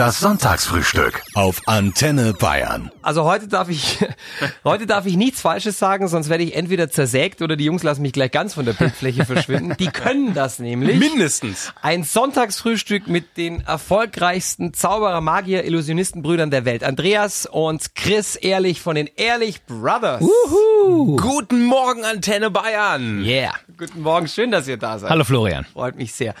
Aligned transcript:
Das 0.00 0.18
Sonntagsfrühstück 0.20 1.20
auf 1.34 1.60
Antenne 1.66 2.32
Bayern. 2.32 2.90
Also 3.02 3.24
heute 3.24 3.48
darf 3.48 3.68
ich, 3.68 3.98
heute 4.64 4.86
darf 4.86 5.04
ich 5.04 5.18
nichts 5.18 5.42
Falsches 5.42 5.78
sagen, 5.78 6.08
sonst 6.08 6.30
werde 6.30 6.42
ich 6.42 6.56
entweder 6.56 6.88
zersägt 6.88 7.42
oder 7.42 7.54
die 7.54 7.66
Jungs 7.66 7.82
lassen 7.82 8.00
mich 8.00 8.14
gleich 8.14 8.30
ganz 8.30 8.54
von 8.54 8.64
der 8.64 8.72
Bildfläche 8.72 9.26
verschwinden. 9.26 9.76
Die 9.78 9.88
können 9.88 10.32
das 10.32 10.58
nämlich. 10.58 10.98
Mindestens. 10.98 11.74
Ein 11.82 12.04
Sonntagsfrühstück 12.04 13.08
mit 13.08 13.36
den 13.36 13.60
erfolgreichsten 13.60 14.72
Zauberer, 14.72 15.20
Magier, 15.20 15.66
Illusionistenbrüdern 15.66 16.50
der 16.50 16.64
Welt. 16.64 16.82
Andreas 16.82 17.44
und 17.44 17.94
Chris 17.94 18.36
Ehrlich 18.36 18.80
von 18.80 18.94
den 18.94 19.10
Ehrlich 19.16 19.66
Brothers. 19.66 20.22
Uhu. 20.22 21.16
Guten 21.16 21.66
Morgen, 21.66 22.06
Antenne 22.06 22.50
Bayern. 22.50 23.22
Yeah. 23.22 23.52
Guten 23.80 24.02
Morgen, 24.02 24.28
schön, 24.28 24.50
dass 24.50 24.68
ihr 24.68 24.76
da 24.76 24.98
seid. 24.98 25.08
Hallo 25.08 25.24
Florian. 25.24 25.64
Freut 25.64 25.96
mich 25.96 26.12
sehr. 26.12 26.34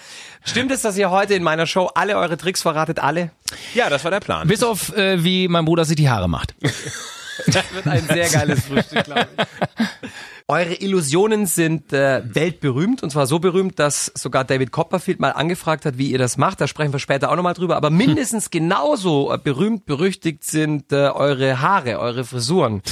Stimmt 0.44 0.70
es, 0.72 0.82
dass 0.82 0.98
ihr 0.98 1.10
heute 1.10 1.32
in 1.32 1.42
meiner 1.42 1.64
Show 1.64 1.86
alle 1.94 2.18
eure 2.18 2.36
Tricks 2.36 2.60
verratet? 2.60 2.98
Alle? 2.98 3.30
Ja, 3.72 3.88
das 3.88 4.04
war 4.04 4.10
der 4.10 4.20
Plan. 4.20 4.46
Bis 4.46 4.62
auf, 4.62 4.94
äh, 4.94 5.24
wie 5.24 5.48
mein 5.48 5.64
Bruder 5.64 5.86
sich 5.86 5.96
die 5.96 6.10
Haare 6.10 6.28
macht. 6.28 6.54
das 7.46 7.72
wird 7.72 7.86
ein 7.86 8.06
sehr 8.06 8.28
geiles 8.28 8.66
Frühstück, 8.66 9.04
glaube 9.04 9.26
ich. 9.38 10.08
Eure 10.48 10.74
Illusionen 10.74 11.46
sind 11.46 11.94
äh, 11.94 12.20
weltberühmt 12.24 13.02
und 13.02 13.08
zwar 13.08 13.26
so 13.26 13.38
berühmt, 13.38 13.78
dass 13.78 14.12
sogar 14.14 14.44
David 14.44 14.70
Copperfield 14.70 15.18
mal 15.18 15.30
angefragt 15.30 15.86
hat, 15.86 15.96
wie 15.96 16.10
ihr 16.10 16.18
das 16.18 16.36
macht. 16.36 16.60
Da 16.60 16.68
sprechen 16.68 16.92
wir 16.92 16.98
später 16.98 17.30
auch 17.30 17.36
nochmal 17.36 17.54
drüber. 17.54 17.76
Aber 17.76 17.88
mindestens 17.88 18.50
genauso 18.50 19.32
äh, 19.32 19.38
berühmt, 19.38 19.86
berüchtigt 19.86 20.44
sind 20.44 20.92
äh, 20.92 21.08
eure 21.08 21.62
Haare, 21.62 22.00
eure 22.00 22.24
Frisuren. 22.24 22.82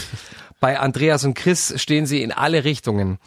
Bei 0.58 0.80
Andreas 0.80 1.22
und 1.26 1.34
Chris 1.34 1.74
stehen 1.76 2.06
sie 2.06 2.22
in 2.22 2.32
alle 2.32 2.64
Richtungen. 2.64 3.18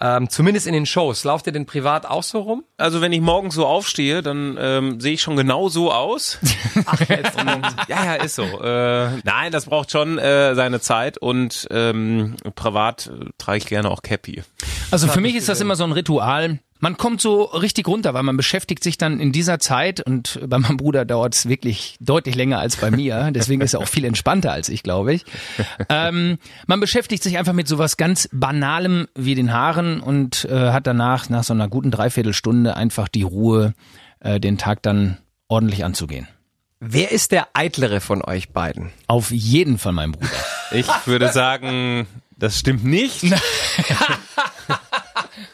Ähm, 0.00 0.28
zumindest 0.28 0.66
in 0.66 0.72
den 0.72 0.86
Shows. 0.86 1.24
Lauft 1.24 1.46
ihr 1.46 1.52
denn 1.52 1.66
privat 1.66 2.06
auch 2.06 2.22
so 2.22 2.40
rum? 2.40 2.64
Also 2.76 3.00
wenn 3.00 3.12
ich 3.12 3.20
morgens 3.20 3.54
so 3.54 3.66
aufstehe, 3.66 4.22
dann 4.22 4.56
ähm, 4.58 5.00
sehe 5.00 5.12
ich 5.14 5.22
schon 5.22 5.36
genau 5.36 5.68
so 5.68 5.92
aus. 5.92 6.38
Ach, 6.86 7.00
jetzt. 7.00 7.36
ja, 7.88 8.04
ja, 8.04 8.14
ist 8.14 8.34
so. 8.34 8.42
Äh, 8.42 9.18
nein, 9.24 9.52
das 9.52 9.66
braucht 9.66 9.90
schon 9.90 10.18
äh, 10.18 10.54
seine 10.54 10.80
Zeit 10.80 11.18
und 11.18 11.68
ähm, 11.70 12.36
privat 12.54 13.08
äh, 13.08 13.26
trage 13.38 13.58
ich 13.58 13.66
gerne 13.66 13.90
auch 13.90 14.02
Cappy. 14.02 14.42
Also 14.90 15.08
für 15.08 15.20
mich 15.20 15.36
ist 15.36 15.48
das 15.48 15.60
immer 15.60 15.76
so 15.76 15.84
ein 15.84 15.92
Ritual 15.92 16.58
man 16.82 16.96
kommt 16.96 17.20
so 17.20 17.44
richtig 17.44 17.86
runter, 17.86 18.12
weil 18.12 18.24
man 18.24 18.36
beschäftigt 18.36 18.82
sich 18.82 18.98
dann 18.98 19.20
in 19.20 19.30
dieser 19.30 19.60
Zeit 19.60 20.00
und 20.00 20.40
bei 20.44 20.58
meinem 20.58 20.76
Bruder 20.76 21.04
dauert 21.04 21.32
es 21.36 21.48
wirklich 21.48 21.96
deutlich 22.00 22.34
länger 22.34 22.58
als 22.58 22.74
bei 22.76 22.90
mir. 22.90 23.30
Deswegen 23.34 23.60
ist 23.60 23.74
er 23.74 23.80
auch 23.80 23.88
viel 23.88 24.04
entspannter 24.04 24.50
als 24.50 24.68
ich, 24.68 24.82
glaube 24.82 25.14
ich. 25.14 25.24
Ähm, 25.88 26.38
man 26.66 26.80
beschäftigt 26.80 27.22
sich 27.22 27.38
einfach 27.38 27.52
mit 27.52 27.68
sowas 27.68 27.96
ganz 27.96 28.28
Banalem 28.32 29.06
wie 29.14 29.36
den 29.36 29.52
Haaren 29.52 30.00
und 30.00 30.44
äh, 30.46 30.72
hat 30.72 30.88
danach, 30.88 31.28
nach 31.28 31.44
so 31.44 31.54
einer 31.54 31.68
guten 31.68 31.92
Dreiviertelstunde, 31.92 32.76
einfach 32.76 33.06
die 33.06 33.22
Ruhe, 33.22 33.74
äh, 34.18 34.40
den 34.40 34.58
Tag 34.58 34.82
dann 34.82 35.18
ordentlich 35.46 35.84
anzugehen. 35.84 36.26
Wer 36.80 37.12
ist 37.12 37.30
der 37.30 37.46
eitlere 37.52 38.00
von 38.00 38.24
euch 38.24 38.48
beiden? 38.48 38.90
Auf 39.06 39.30
jeden 39.30 39.78
Fall 39.78 39.92
mein 39.92 40.10
Bruder. 40.10 40.30
Ich 40.72 40.88
würde 41.04 41.30
sagen, 41.30 42.08
das 42.36 42.58
stimmt 42.58 42.84
nicht. 42.84 43.22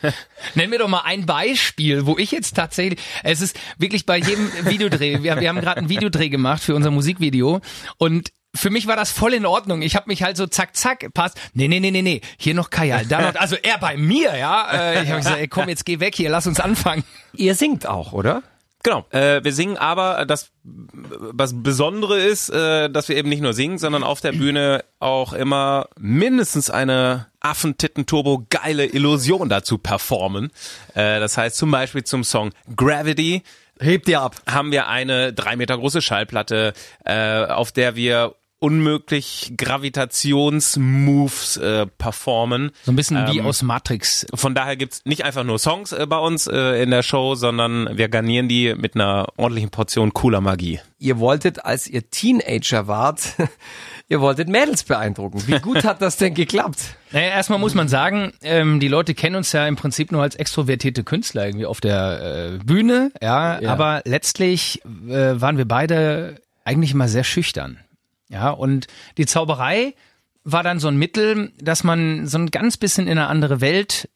Nenn 0.55 0.71
mir 0.71 0.79
doch 0.79 0.89
mal 0.89 1.03
ein 1.05 1.27
Beispiel, 1.27 2.07
wo 2.07 2.17
ich 2.19 2.31
jetzt 2.31 2.57
tatsächlich, 2.57 3.01
es 3.23 3.41
ist 3.41 3.59
wirklich 3.79 4.07
bei 4.07 4.19
jedem 4.19 4.51
Videodreh, 4.65 5.23
wir, 5.23 5.41
wir 5.41 5.49
haben 5.49 5.61
gerade 5.61 5.79
einen 5.79 5.89
Videodreh 5.89 6.29
gemacht 6.29 6.63
für 6.63 6.75
unser 6.75 6.91
Musikvideo 6.91 7.61
und 7.97 8.33
für 8.55 8.71
mich 8.71 8.87
war 8.87 8.97
das 8.97 9.13
voll 9.13 9.35
in 9.35 9.47
Ordnung. 9.47 9.83
Ich 9.83 9.95
habe 9.95 10.09
mich 10.09 10.23
halt 10.23 10.37
so 10.37 10.47
zack, 10.47 10.75
zack, 10.75 11.13
passt. 11.13 11.39
Nee, 11.53 11.69
nee, 11.69 11.81
nee, 11.81 11.91
nee, 11.91 12.03
nee. 12.03 12.23
Hier 12.39 12.55
noch 12.55 12.71
Kajal, 12.71 13.07
da 13.07 13.21
noch, 13.21 13.35
also 13.35 13.57
er 13.63 13.79
bei 13.79 13.97
mir, 13.97 14.37
ja. 14.37 14.71
Äh, 14.73 15.03
ich 15.03 15.09
habe 15.11 15.19
gesagt, 15.19 15.39
ey, 15.39 15.49
komm, 15.49 15.69
jetzt 15.69 15.85
geh 15.85 16.01
weg 16.01 16.15
hier, 16.15 16.31
lass 16.31 16.47
uns 16.47 16.59
anfangen. 16.59 17.05
Ihr 17.35 17.55
singt 17.55 17.87
auch, 17.87 18.13
oder? 18.13 18.43
Genau, 18.85 19.05
äh, 19.11 19.43
wir 19.43 19.53
singen 19.53 19.77
aber, 19.77 20.25
das 20.25 20.53
was 20.63 21.63
Besondere 21.63 22.19
ist, 22.21 22.49
äh, 22.51 22.89
dass 22.89 23.09
wir 23.09 23.17
eben 23.17 23.29
nicht 23.29 23.43
nur 23.43 23.53
singen, 23.53 23.79
sondern 23.79 24.05
auf 24.05 24.21
der 24.21 24.33
Bühne 24.33 24.85
auch 25.01 25.33
immer 25.33 25.89
mindestens 25.99 26.71
eine 26.71 27.27
Affentitten-Turbo 27.41 28.47
geile 28.51 28.87
Illusion 28.87 29.49
dazu 29.49 29.79
performen. 29.79 30.51
Äh, 30.95 31.19
das 31.19 31.37
heißt 31.37 31.57
zum 31.57 31.71
Beispiel 31.71 32.05
zum 32.05 32.23
Song 32.23 32.51
Gravity 32.77 33.43
Hebt 33.81 34.09
ihr 34.09 34.21
ab. 34.21 34.37
Haben 34.49 34.73
wir 34.73 34.89
eine 34.89 35.33
drei 35.33 35.57
Meter 35.57 35.79
große 35.79 36.03
Schallplatte, 36.03 36.73
äh, 37.05 37.45
auf 37.45 37.71
der 37.73 37.95
wir 37.95 38.35
unmöglich 38.61 39.53
Gravitationsmoves 39.57 41.57
äh, 41.59 41.87
performen. 41.87 42.73
So 42.83 42.93
ein 42.93 42.97
bisschen 42.97 43.19
ähm, 43.19 43.33
wie 43.33 43.41
aus 43.41 43.63
Matrix. 43.63 44.27
Von 44.35 44.55
daher 44.55 44.77
gibt's 44.77 45.03
nicht 45.05 45.25
einfach 45.25 45.45
nur 45.45 45.59
Songs 45.59 45.93
äh, 45.93 46.07
bei 46.07 46.19
uns 46.19 46.47
äh, 46.47 46.83
in 46.83 46.91
der 46.91 47.03
Show, 47.03 47.37
sondern 47.37 47.97
wir 47.97 48.09
garnieren 48.09 48.49
die 48.49 48.75
mit 48.75 48.97
einer 48.97 49.29
ordentlichen 49.37 49.71
Portion 49.71 50.13
cooler 50.13 50.41
Magie. 50.41 50.81
Ihr 50.99 51.21
wolltet, 51.21 51.65
als 51.65 51.87
ihr 51.87 52.11
Teenager 52.11 52.89
wart, 52.89 53.35
ihr 54.09 54.21
wolltet 54.21 54.49
Mädels 54.49 54.83
beeindrucken. 54.83 55.45
Wie 55.47 55.61
gut 55.61 55.85
hat 55.85 56.03
das 56.03 56.17
denn 56.17 56.35
geklappt? 56.35 56.81
Naja, 57.11 57.29
erstmal 57.29 57.59
muss 57.59 57.75
man 57.75 57.89
sagen, 57.89 58.35
ähm, 58.43 58.81
die 58.81 58.89
Leute 58.89 59.15
kennen 59.15 59.37
uns 59.37 59.51
ja 59.53 59.67
im 59.67 59.77
Prinzip 59.77 60.13
nur 60.13 60.21
als 60.21 60.35
extrovertierte 60.35 61.05
Künstler 61.05 61.47
irgendwie 61.47 61.65
auf 61.65 61.81
der 61.81 62.59
äh, 62.59 62.63
Bühne, 62.63 63.13
ja, 63.23 63.59
ja, 63.59 63.73
aber 63.73 64.03
letztlich 64.05 64.83
äh, 65.09 65.41
waren 65.41 65.57
wir 65.57 65.65
beide 65.65 66.43
eigentlich 66.65 66.93
immer 66.93 67.09
sehr 67.09 67.25
schüchtern. 67.25 67.79
Ja, 68.29 68.51
und 68.51 68.87
die 69.17 69.27
Zauberei 69.27 69.95
war 70.45 70.63
dann 70.63 70.81
so 70.81 70.89
ein 70.89 70.97
Mittel, 70.97 71.53
dass 71.61 71.85
man 71.85 72.27
so 72.27 72.39
ein 72.39 72.51
ganz 72.51 72.77
bisschen 72.77 73.07
in 73.07 73.19
eine 73.19 73.29
andere 73.29 73.61
Welt 73.61 74.09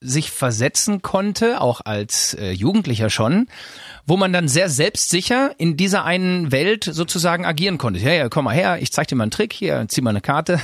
sich 0.00 0.30
versetzen 0.30 1.00
konnte, 1.00 1.60
auch 1.60 1.80
als 1.84 2.34
äh, 2.34 2.50
Jugendlicher 2.50 3.08
schon, 3.08 3.48
wo 4.06 4.16
man 4.16 4.32
dann 4.32 4.46
sehr 4.46 4.68
selbstsicher 4.68 5.52
in 5.58 5.76
dieser 5.76 6.04
einen 6.04 6.52
Welt 6.52 6.84
sozusagen 6.84 7.46
agieren 7.46 7.78
konnte. 7.78 8.00
Ja, 8.00 8.12
ja, 8.12 8.28
komm 8.28 8.44
mal 8.44 8.54
her, 8.54 8.78
ich 8.80 8.92
zeig 8.92 9.08
dir 9.08 9.16
mal 9.16 9.24
einen 9.24 9.30
Trick, 9.30 9.52
hier, 9.52 9.86
zieh 9.88 10.02
mal 10.02 10.10
eine 10.10 10.20
Karte. 10.20 10.60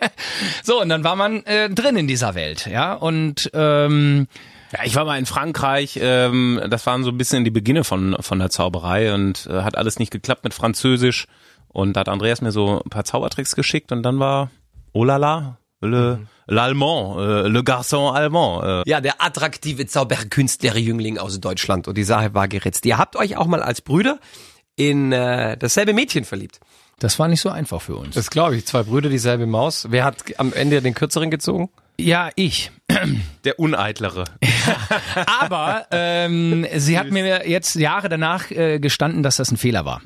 so, 0.62 0.80
und 0.80 0.88
dann 0.88 1.02
war 1.02 1.16
man 1.16 1.44
äh, 1.46 1.68
drin 1.68 1.96
in 1.96 2.06
dieser 2.06 2.34
Welt, 2.34 2.66
ja, 2.66 2.94
und 2.94 3.50
ähm, 3.54 4.28
ja, 4.72 4.84
ich 4.84 4.94
war 4.94 5.04
mal 5.04 5.18
in 5.18 5.26
Frankreich, 5.26 5.98
ähm, 6.00 6.60
das 6.70 6.86
waren 6.86 7.02
so 7.02 7.10
ein 7.10 7.18
bisschen 7.18 7.42
die 7.44 7.50
Beginne 7.50 7.82
von, 7.82 8.16
von 8.20 8.38
der 8.38 8.50
Zauberei 8.50 9.12
und 9.12 9.46
äh, 9.46 9.62
hat 9.62 9.76
alles 9.76 9.98
nicht 9.98 10.12
geklappt 10.12 10.44
mit 10.44 10.54
Französisch. 10.54 11.26
Und 11.72 11.94
da 11.94 12.00
hat 12.00 12.08
Andreas 12.08 12.40
mir 12.40 12.52
so 12.52 12.82
ein 12.84 12.90
paar 12.90 13.04
Zaubertricks 13.04 13.54
geschickt 13.54 13.92
und 13.92 14.02
dann 14.02 14.18
war, 14.18 14.50
oh 14.92 15.04
la 15.04 15.16
la, 15.16 15.58
le, 15.80 16.18
mhm. 16.18 16.54
l'allemand, 16.54 17.18
äh, 17.18 17.48
le 17.48 17.60
garçon 17.60 18.12
allemand. 18.12 18.86
Äh. 18.86 18.90
Ja, 18.90 19.00
der 19.00 19.22
attraktive 19.22 19.86
Zauberkünstler-Jüngling 19.86 21.18
aus 21.18 21.40
Deutschland. 21.40 21.88
Und 21.88 21.96
die 21.96 22.04
Sache 22.04 22.34
war 22.34 22.48
geritzt. 22.48 22.84
Ihr 22.86 22.98
habt 22.98 23.16
euch 23.16 23.36
auch 23.36 23.46
mal 23.46 23.62
als 23.62 23.80
Brüder 23.80 24.18
in 24.76 25.12
äh, 25.12 25.56
dasselbe 25.56 25.92
Mädchen 25.92 26.24
verliebt. 26.24 26.60
Das 26.98 27.18
war 27.18 27.28
nicht 27.28 27.40
so 27.40 27.48
einfach 27.48 27.80
für 27.80 27.96
uns. 27.96 28.14
Das 28.14 28.30
glaube 28.30 28.56
ich. 28.56 28.66
Zwei 28.66 28.82
Brüder, 28.82 29.08
dieselbe 29.08 29.46
Maus. 29.46 29.86
Wer 29.90 30.04
hat 30.04 30.16
am 30.38 30.52
Ende 30.52 30.82
den 30.82 30.94
kürzeren 30.94 31.30
gezogen? 31.30 31.70
Ja, 31.98 32.30
ich. 32.34 32.70
Der 33.44 33.58
Uneitlere. 33.58 34.24
Aber 35.40 35.86
ähm, 35.90 36.66
sie 36.76 36.98
hat 36.98 37.10
mir 37.10 37.48
jetzt 37.48 37.74
Jahre 37.74 38.08
danach 38.08 38.50
äh, 38.50 38.78
gestanden, 38.78 39.22
dass 39.22 39.36
das 39.36 39.50
ein 39.50 39.56
Fehler 39.56 39.84
war. 39.84 40.00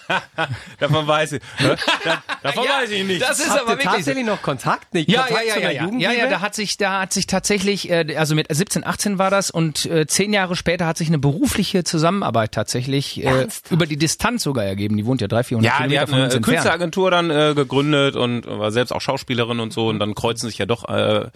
davon 0.78 1.06
weiß 1.06 1.32
ich. 1.32 1.42
Da, 1.58 2.22
davon 2.42 2.64
ja, 2.64 2.70
weiß 2.82 2.90
ich 2.90 3.04
nicht. 3.04 3.22
Das 3.22 3.38
ist 3.38 3.50
Habt 3.50 3.60
aber 3.60 3.70
wirklich 3.70 3.84
tatsächlich 3.84 4.26
noch 4.26 4.42
Kontakt, 4.42 4.94
nicht? 4.94 5.10
Ja, 5.10 5.22
Kontakt 5.22 5.46
ja, 5.46 5.58
ja, 5.58 5.70
ja, 5.70 5.90
ja, 5.96 6.12
ja, 6.12 6.26
da 6.28 6.40
hat 6.40 6.54
sich, 6.54 6.76
da 6.76 7.00
hat 7.00 7.12
sich 7.12 7.26
tatsächlich, 7.26 7.90
äh, 7.90 8.16
also 8.16 8.34
mit 8.34 8.46
17, 8.50 8.84
18 8.86 9.18
war 9.18 9.30
das 9.30 9.50
und 9.50 9.86
äh, 9.86 10.06
zehn 10.06 10.32
Jahre 10.32 10.56
später 10.56 10.86
hat 10.86 10.96
sich 10.96 11.08
eine 11.08 11.18
berufliche 11.18 11.84
Zusammenarbeit 11.84 12.52
tatsächlich 12.52 13.24
äh, 13.24 13.46
über 13.70 13.86
die 13.86 13.96
Distanz 13.96 14.42
sogar 14.42 14.64
ergeben. 14.64 14.96
Die 14.96 15.06
wohnt 15.06 15.20
ja 15.20 15.28
drei, 15.28 15.44
400 15.44 15.70
ja, 15.70 15.76
Kilometer 15.76 16.06
die 16.06 16.12
hat 16.12 16.32
eine 16.32 16.40
Künstleragentur 16.40 17.10
dann 17.10 17.30
äh, 17.30 17.52
gegründet 17.54 18.16
und 18.16 18.46
war 18.46 18.72
selbst 18.72 18.92
auch 18.92 19.00
Schauspielerin 19.00 19.60
und 19.60 19.72
so 19.72 19.88
und 19.88 19.98
dann 19.98 20.14
kreuzen 20.14 20.48
sich 20.48 20.58
ja 20.58 20.66
doch 20.66 20.88
äh, 20.88 21.28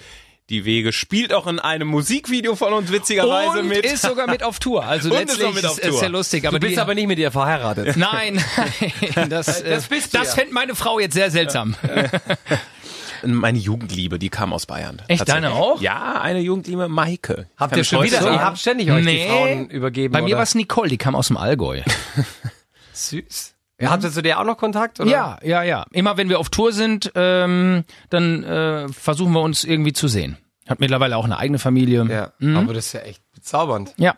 die 0.50 0.64
Wege. 0.64 0.92
Spielt 0.92 1.32
auch 1.32 1.46
in 1.46 1.58
einem 1.58 1.88
Musikvideo 1.88 2.56
von 2.56 2.72
uns 2.72 2.92
witzigerweise 2.92 3.60
und 3.60 3.68
mit. 3.68 3.84
ist 3.86 4.02
sogar 4.02 4.28
mit 4.28 4.42
auf 4.42 4.58
Tour. 4.58 4.84
Also 4.84 5.08
und 5.10 5.16
letztlich 5.16 5.48
ist, 5.48 5.54
mit 5.54 5.66
auf 5.66 5.78
ist, 5.78 5.86
Tour. 5.86 5.94
ist 5.94 6.02
ja 6.02 6.08
lustig. 6.08 6.46
Aber 6.46 6.58
du 6.58 6.66
bist 6.66 6.76
die, 6.76 6.80
aber 6.80 6.94
nicht 6.94 7.06
mit 7.06 7.18
ihr 7.18 7.30
verheiratet. 7.30 7.96
Nein, 8.00 8.42
nein 9.14 9.30
das, 9.30 9.46
das, 9.46 9.62
äh, 9.62 9.80
bist 9.88 10.14
das 10.14 10.34
fände 10.34 10.52
meine 10.52 10.74
Frau 10.74 10.98
jetzt 10.98 11.14
sehr 11.14 11.30
seltsam. 11.30 11.76
Meine 13.22 13.58
Jugendliebe, 13.58 14.18
die 14.18 14.30
kam 14.30 14.54
aus 14.54 14.64
Bayern. 14.64 15.02
Echt, 15.06 15.28
deine 15.28 15.50
auch? 15.50 15.78
Ja, 15.82 16.22
eine 16.22 16.38
Jugendliebe, 16.40 16.88
Maike. 16.88 17.48
Habt 17.58 17.76
ihr 17.76 17.84
schon 17.84 18.02
wieder, 18.02 18.22
ihr 18.22 18.42
habt 18.42 18.56
ständig 18.56 18.90
euch 18.90 19.04
nee, 19.04 19.24
die 19.24 19.28
Frauen 19.28 19.68
übergeben, 19.68 20.12
Bei 20.12 20.22
mir 20.22 20.36
war 20.36 20.42
es 20.42 20.54
Nicole, 20.54 20.88
die 20.88 20.96
kam 20.96 21.14
aus 21.14 21.26
dem 21.28 21.36
Allgäu. 21.36 21.82
Süß. 22.94 23.54
Ja, 23.80 23.90
habt 23.90 24.04
ihr 24.04 24.10
zu 24.10 24.22
der 24.22 24.40
auch 24.40 24.44
noch 24.44 24.58
Kontakt? 24.58 25.00
Oder? 25.00 25.10
Ja, 25.10 25.38
ja, 25.42 25.62
ja. 25.62 25.86
Immer 25.92 26.16
wenn 26.16 26.28
wir 26.28 26.38
auf 26.38 26.50
Tour 26.50 26.72
sind, 26.72 27.10
ähm, 27.14 27.84
dann 28.10 28.44
äh, 28.44 28.88
versuchen 28.88 29.32
wir 29.32 29.40
uns 29.40 29.64
irgendwie 29.64 29.92
zu 29.92 30.06
sehen. 30.06 30.36
Hat 30.68 30.80
mittlerweile 30.80 31.16
auch 31.16 31.24
eine 31.24 31.38
eigene 31.38 31.58
Familie. 31.58 32.04
Ja, 32.04 32.32
mhm. 32.38 32.56
aber 32.56 32.74
das 32.74 32.86
ist 32.86 32.92
ja 32.92 33.00
echt 33.00 33.22
bezaubernd. 33.32 33.94
Ja. 33.96 34.16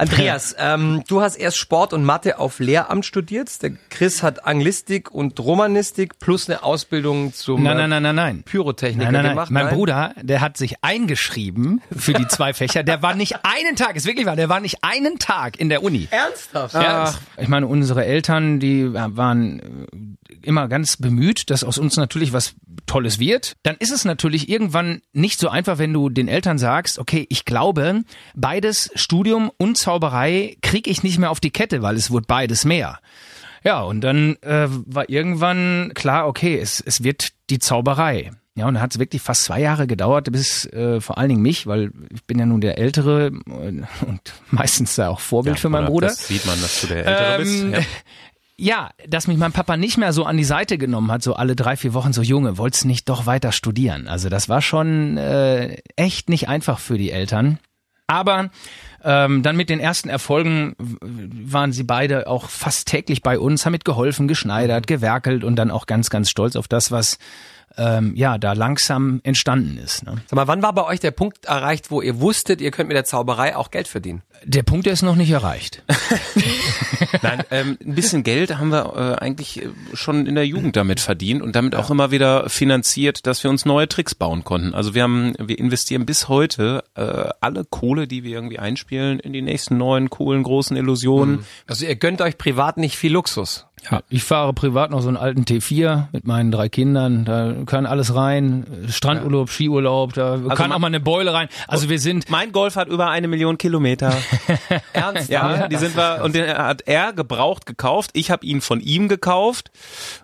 Andreas, 0.00 0.56
ähm, 0.58 1.02
du 1.08 1.20
hast 1.20 1.36
erst 1.36 1.58
Sport 1.58 1.92
und 1.92 2.04
Mathe 2.04 2.38
auf 2.38 2.58
Lehramt 2.58 3.04
studiert. 3.04 3.62
Der 3.62 3.72
Chris 3.90 4.22
hat 4.22 4.46
Anglistik 4.46 5.10
und 5.10 5.38
Romanistik 5.38 6.18
plus 6.18 6.48
eine 6.48 6.62
Ausbildung 6.62 7.34
zum 7.34 7.62
Nein, 7.62 7.76
nein, 7.76 7.90
nein, 7.90 8.02
nein, 8.02 8.14
nein. 8.14 8.42
Pyrotechniker 8.44 9.04
Nein, 9.04 9.12
nein, 9.12 9.22
nein. 9.24 9.32
gemacht. 9.32 9.50
Mein 9.50 9.66
Nein? 9.66 9.74
Bruder, 9.74 10.14
der 10.20 10.40
hat 10.40 10.56
sich 10.56 10.82
eingeschrieben 10.82 11.82
für 11.94 12.14
die 12.14 12.26
zwei 12.28 12.54
Fächer. 12.54 12.82
Der 12.82 13.02
war 13.02 13.14
nicht 13.14 13.36
einen 13.44 13.76
Tag, 13.76 13.96
ist 13.96 14.06
wirklich 14.06 14.26
wahr, 14.26 14.36
der 14.36 14.48
war 14.48 14.60
nicht 14.60 14.78
einen 14.82 15.18
Tag 15.18 15.60
in 15.60 15.68
der 15.68 15.82
Uni. 15.82 16.08
Ernsthaft? 16.10 16.74
Ja, 16.74 17.14
ich 17.36 17.48
meine, 17.48 17.66
unsere 17.66 18.04
Eltern, 18.06 18.58
die 18.58 18.92
waren 18.92 19.60
äh, 19.60 20.46
immer 20.46 20.68
ganz 20.68 20.96
bemüht, 20.96 21.50
dass 21.50 21.62
aus 21.62 21.76
uns 21.76 21.96
natürlich 21.96 22.32
was 22.32 22.54
Tolles 22.86 23.18
wird. 23.18 23.56
Dann 23.62 23.76
ist 23.78 23.92
es 23.92 24.04
natürlich 24.04 24.48
irgendwann 24.48 25.02
nicht 25.12 25.38
so 25.38 25.48
einfach, 25.48 25.78
wenn 25.78 25.92
du 25.92 26.08
den 26.08 26.28
Eltern 26.28 26.58
sagst, 26.58 26.98
okay, 26.98 27.26
ich 27.28 27.44
glaube, 27.44 28.02
beides 28.34 28.90
Studium 28.94 29.50
und 29.58 29.76
Zauberei 29.90 30.56
kriege 30.62 30.88
ich 30.88 31.02
nicht 31.02 31.18
mehr 31.18 31.32
auf 31.32 31.40
die 31.40 31.50
Kette, 31.50 31.82
weil 31.82 31.96
es 31.96 32.12
wird 32.12 32.28
beides 32.28 32.64
mehr. 32.64 33.00
Ja, 33.64 33.82
und 33.82 34.02
dann 34.02 34.36
äh, 34.42 34.68
war 34.68 35.10
irgendwann 35.10 35.90
klar, 35.96 36.28
okay, 36.28 36.56
es, 36.60 36.80
es 36.80 37.02
wird 37.02 37.30
die 37.50 37.58
Zauberei. 37.58 38.30
Ja, 38.54 38.68
und 38.68 38.74
dann 38.74 38.82
hat 38.84 38.92
es 38.92 39.00
wirklich 39.00 39.20
fast 39.20 39.42
zwei 39.42 39.60
Jahre 39.60 39.88
gedauert, 39.88 40.30
bis 40.30 40.64
äh, 40.66 41.00
vor 41.00 41.18
allen 41.18 41.30
Dingen 41.30 41.42
mich, 41.42 41.66
weil 41.66 41.90
ich 42.14 42.22
bin 42.24 42.38
ja 42.38 42.46
nun 42.46 42.60
der 42.60 42.78
Ältere 42.78 43.32
äh, 43.48 43.82
und 44.06 44.32
meistens 44.52 44.94
da 44.94 45.08
auch 45.08 45.18
Vorbild 45.18 45.58
für 45.58 45.68
meinen 45.68 45.86
Bruder. 45.86 46.06
Das 46.06 46.28
sieht 46.28 46.46
man, 46.46 46.60
dass 46.60 46.82
du 46.82 46.86
der 46.86 47.04
Ältere 47.04 47.42
Ähm, 47.42 47.70
bist. 47.72 47.88
Ja, 48.62 48.90
dass 49.08 49.26
mich 49.26 49.38
mein 49.38 49.52
Papa 49.52 49.78
nicht 49.78 49.96
mehr 49.96 50.12
so 50.12 50.24
an 50.24 50.36
die 50.36 50.44
Seite 50.44 50.76
genommen 50.76 51.10
hat, 51.10 51.22
so 51.22 51.34
alle 51.34 51.56
drei, 51.56 51.78
vier 51.78 51.94
Wochen 51.94 52.12
so, 52.12 52.20
Junge, 52.20 52.58
wolltest 52.58 52.84
nicht 52.84 53.08
doch 53.08 53.24
weiter 53.24 53.52
studieren? 53.52 54.06
Also 54.06 54.28
das 54.28 54.50
war 54.50 54.60
schon 54.60 55.16
äh, 55.16 55.78
echt 55.96 56.28
nicht 56.28 56.48
einfach 56.50 56.78
für 56.78 56.98
die 56.98 57.10
Eltern. 57.10 57.58
Aber 58.06 58.50
ähm, 59.02 59.42
dann 59.42 59.56
mit 59.56 59.70
den 59.70 59.80
ersten 59.80 60.08
Erfolgen 60.08 60.74
waren 61.00 61.72
sie 61.72 61.84
beide 61.84 62.26
auch 62.26 62.48
fast 62.50 62.88
täglich 62.88 63.22
bei 63.22 63.38
uns, 63.38 63.64
haben 63.64 63.72
mitgeholfen, 63.72 64.28
geschneidert, 64.28 64.86
gewerkelt 64.86 65.44
und 65.44 65.56
dann 65.56 65.70
auch 65.70 65.86
ganz, 65.86 66.10
ganz 66.10 66.30
stolz 66.30 66.56
auf 66.56 66.68
das, 66.68 66.90
was 66.90 67.18
ähm, 67.76 68.14
ja 68.16 68.38
da 68.38 68.52
langsam 68.52 69.20
entstanden 69.22 69.78
ist. 69.78 70.04
Ne? 70.04 70.16
Sag 70.26 70.36
mal, 70.36 70.48
wann 70.48 70.62
war 70.62 70.72
bei 70.72 70.84
euch 70.84 71.00
der 71.00 71.10
Punkt 71.10 71.46
erreicht, 71.46 71.90
wo 71.90 72.02
ihr 72.02 72.20
wusstet, 72.20 72.60
ihr 72.60 72.70
könnt 72.70 72.88
mit 72.88 72.96
der 72.96 73.04
Zauberei 73.04 73.56
auch 73.56 73.70
Geld 73.70 73.88
verdienen? 73.88 74.22
Der 74.44 74.62
Punkt 74.62 74.86
der 74.86 74.94
ist 74.94 75.02
noch 75.02 75.16
nicht 75.16 75.30
erreicht. 75.30 75.82
Nein, 77.22 77.42
ähm, 77.50 77.78
ein 77.84 77.94
bisschen 77.94 78.22
Geld 78.22 78.56
haben 78.56 78.70
wir 78.70 78.96
äh, 78.96 79.22
eigentlich 79.22 79.62
äh, 79.62 79.68
schon 79.92 80.26
in 80.26 80.34
der 80.34 80.46
Jugend 80.46 80.76
damit 80.76 81.00
verdient 81.00 81.42
und 81.42 81.56
damit 81.56 81.74
auch 81.74 81.90
immer 81.90 82.10
wieder 82.10 82.48
finanziert, 82.48 83.26
dass 83.26 83.42
wir 83.44 83.50
uns 83.50 83.66
neue 83.66 83.86
Tricks 83.88 84.14
bauen 84.14 84.42
konnten. 84.44 84.74
Also 84.74 84.94
wir 84.94 85.02
haben, 85.02 85.34
wir 85.38 85.58
investieren 85.58 86.06
bis 86.06 86.28
heute 86.28 86.84
äh, 86.94 87.28
alle 87.40 87.64
Kohle, 87.64 88.08
die 88.08 88.24
wir 88.24 88.32
irgendwie 88.32 88.58
einspielen, 88.58 89.20
in 89.20 89.32
die 89.32 89.42
nächsten 89.42 89.76
neuen 89.76 90.08
coolen 90.08 90.42
großen 90.42 90.76
Illusionen. 90.76 91.44
Also 91.66 91.84
ihr 91.84 91.96
gönnt 91.96 92.22
euch 92.22 92.38
privat 92.38 92.78
nicht 92.78 92.96
viel 92.96 93.12
Luxus. 93.12 93.66
Ja, 93.90 94.02
ich 94.10 94.24
fahre 94.24 94.52
privat 94.52 94.90
noch 94.90 95.00
so 95.00 95.08
einen 95.08 95.16
alten 95.16 95.42
T4 95.44 96.08
mit 96.12 96.26
meinen 96.26 96.50
drei 96.50 96.68
Kindern. 96.68 97.24
Da 97.24 97.54
kann 97.66 97.86
alles 97.86 98.14
rein. 98.14 98.66
Strandurlaub, 98.88 99.48
Skiurlaub, 99.48 100.12
da 100.12 100.38
kann 100.54 100.68
ma- 100.68 100.74
auch 100.76 100.78
mal 100.80 100.88
eine 100.88 101.00
Beule 101.00 101.32
rein. 101.32 101.48
Also 101.66 101.88
wir 101.88 101.98
sind. 101.98 102.28
Mein 102.28 102.52
Golf 102.52 102.76
hat 102.76 102.88
über 102.88 103.08
eine 103.08 103.26
Million 103.26 103.56
Kilometer. 103.58 104.12
Ernst? 104.92 105.30
Ja, 105.30 105.66
die 105.68 105.76
sind 105.76 105.96
wir 105.96 106.20
und 106.22 106.34
den 106.34 106.46
hat 106.48 106.82
er 106.86 107.12
gebraucht 107.12 107.64
gekauft. 107.66 108.10
Ich 108.14 108.30
habe 108.30 108.44
ihn 108.44 108.60
von 108.60 108.80
ihm 108.80 109.08
gekauft 109.08 109.70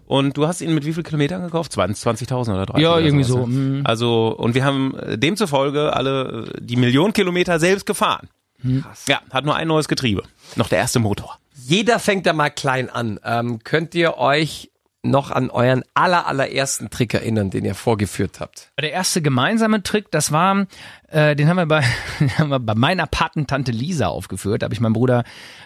und 0.06 0.36
du 0.36 0.46
hast 0.46 0.60
ihn 0.60 0.74
mit 0.74 0.84
wie 0.84 0.92
viel 0.92 1.02
Kilometern 1.02 1.42
gekauft? 1.42 1.72
20 1.72 2.28
20.000 2.28 2.54
oder 2.54 2.66
30? 2.66 2.82
Ja, 2.82 2.98
irgendwie 2.98 3.24
sowas, 3.24 3.46
so, 3.46 3.50
ne? 3.50 3.80
mm. 3.82 3.86
Also 3.86 4.28
und 4.36 4.54
wir 4.54 4.64
haben 4.64 4.94
äh, 4.98 5.16
demzufolge 5.18 5.94
alle 5.94 6.46
äh, 6.54 6.60
die 6.60 6.76
Million 6.76 7.12
Kilometer 7.12 7.58
selbst 7.58 7.86
gefahren. 7.86 8.28
Ja, 9.06 9.20
hat 9.30 9.44
nur 9.44 9.54
ein 9.54 9.68
neues 9.68 9.86
Getriebe. 9.86 10.22
Noch 10.56 10.68
der 10.68 10.78
erste 10.78 10.98
Motor. 10.98 11.38
Jeder 11.68 11.98
fängt 11.98 12.26
da 12.26 12.32
mal 12.32 12.50
klein 12.50 12.88
an. 12.88 13.18
Ähm, 13.24 13.58
könnt 13.64 13.96
ihr 13.96 14.18
euch 14.18 14.70
noch 15.02 15.32
an 15.32 15.50
euren 15.50 15.82
aller, 15.94 16.28
allerersten 16.28 16.90
Trick 16.90 17.12
erinnern, 17.12 17.50
den 17.50 17.64
ihr 17.64 17.74
vorgeführt 17.74 18.38
habt? 18.38 18.70
Der 18.80 18.92
erste 18.92 19.20
gemeinsame 19.20 19.82
Trick, 19.82 20.12
das 20.12 20.30
war, 20.30 20.68
äh, 21.08 21.34
den 21.34 21.48
haben 21.48 21.56
wir 21.56 21.66
bei, 21.66 21.82
den 22.20 22.38
haben 22.38 22.50
wir 22.50 22.60
bei 22.60 22.76
meiner 22.76 23.08
Patentante 23.08 23.72
Lisa 23.72 24.06
aufgeführt. 24.06 24.62
Da 24.62 24.66
habe 24.66 24.74
ich 24.74 24.80
meinen 24.80 24.92
Bruder 24.92 25.24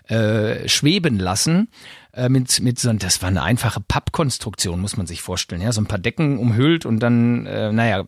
äh, 0.09 0.67
schweben 0.71 1.19
lassen. 1.19 1.69
Äh, 2.15 2.31
mit, 2.31 2.63
mit 2.63 2.79
so, 2.79 2.91
das 2.95 3.21
war 3.21 3.29
eine 3.29 3.43
einfache 3.43 3.83
Pappkonstruktion, 3.87 4.81
muss 4.81 4.97
man 4.97 5.07
sich 5.07 5.21
vorstellen. 5.21 5.61
Ja, 5.61 5.71
so 5.71 5.83
ein 5.83 5.87
paar 5.87 5.99
Decken 5.99 6.39
umhüllt 6.39 6.87
und 6.87 7.01
dann, 7.01 7.45
äh, 7.45 7.73
naja, 7.73 8.07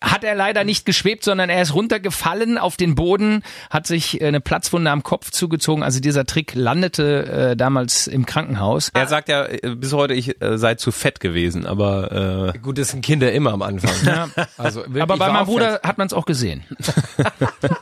hat 0.00 0.24
er 0.24 0.34
leider 0.34 0.64
nicht 0.64 0.84
geschwebt, 0.84 1.24
sondern 1.24 1.50
er 1.50 1.62
ist 1.62 1.74
runtergefallen 1.74 2.58
auf 2.58 2.76
den 2.76 2.94
Boden, 2.94 3.42
hat 3.70 3.86
sich 3.86 4.20
äh, 4.20 4.26
eine 4.26 4.40
Platzwunde 4.40 4.90
am 4.90 5.02
Kopf 5.02 5.30
zugezogen. 5.30 5.82
Also 5.82 6.00
dieser 6.00 6.24
Trick 6.24 6.54
landete 6.54 7.26
äh, 7.52 7.56
damals 7.56 8.06
im 8.06 8.26
Krankenhaus. 8.26 8.90
Er 8.94 9.06
sagt 9.06 9.28
ja 9.28 9.44
äh, 9.44 9.74
bis 9.76 9.92
heute, 9.92 10.14
ich 10.14 10.40
äh, 10.40 10.58
sei 10.58 10.74
zu 10.74 10.92
fett 10.92 11.20
gewesen, 11.20 11.66
aber 11.66 12.52
äh, 12.54 12.58
Gut, 12.58 12.78
das 12.78 12.90
sind 12.90 13.04
Kinder 13.04 13.32
immer 13.32 13.52
am 13.52 13.62
Anfang. 13.62 13.92
Ja. 14.04 14.28
Also 14.58 14.80
wirklich, 14.80 15.02
Aber 15.02 15.16
bei 15.16 15.32
meinem 15.32 15.46
Bruder 15.46 15.80
hat 15.82 15.98
man 15.98 16.06
es 16.06 16.12
auch 16.12 16.26
gesehen. 16.26 16.64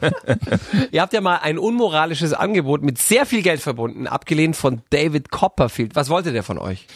Ihr 0.90 1.02
habt 1.02 1.12
ja 1.12 1.20
mal 1.20 1.38
ein 1.42 1.58
unmoralisches 1.58 2.32
Angebot 2.32 2.82
mit 2.82 2.98
sehr 2.98 3.26
viel 3.26 3.42
Geld 3.42 3.60
verbunden, 3.60 4.06
abgelehnt 4.06 4.56
von 4.56 4.82
David 4.90 5.30
Copperfield. 5.30 5.96
Was 5.96 6.08
wollte 6.08 6.32
der 6.32 6.42
von 6.42 6.58
euch? 6.58 6.86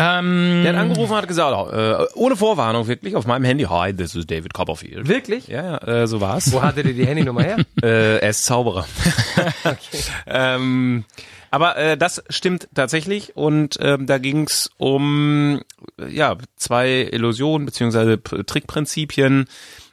Ähm, 0.00 0.60
der 0.62 0.74
hat 0.74 0.80
angerufen 0.80 1.10
und 1.10 1.18
hat 1.18 1.26
gesagt, 1.26 1.72
äh, 1.72 2.06
ohne 2.14 2.36
Vorwarnung 2.36 2.86
wirklich 2.86 3.16
auf 3.16 3.26
meinem 3.26 3.44
Handy, 3.44 3.64
hi, 3.64 3.92
this 3.92 4.14
is 4.14 4.26
David 4.26 4.54
Copperfield. 4.54 5.08
Wirklich? 5.08 5.48
Ja, 5.48 5.80
ja, 5.84 6.02
äh, 6.02 6.06
so 6.06 6.20
war's. 6.20 6.52
Wo 6.52 6.62
hattet 6.62 6.86
ihr 6.86 6.94
die 6.94 7.06
Handynummer 7.06 7.42
her? 7.42 7.56
Äh, 7.82 8.18
er 8.18 8.30
ist 8.30 8.44
Zauberer. 8.44 8.86
ähm, 10.26 11.04
aber 11.50 11.76
äh, 11.76 11.96
das 11.96 12.22
stimmt 12.28 12.68
tatsächlich 12.74 13.36
und 13.36 13.78
ähm, 13.80 14.06
da 14.06 14.18
ging's 14.18 14.70
um 14.78 15.60
ja 16.08 16.36
zwei 16.56 17.08
Illusionen 17.12 17.66
beziehungsweise 17.66 18.20
Trickprinzipien, 18.20 19.46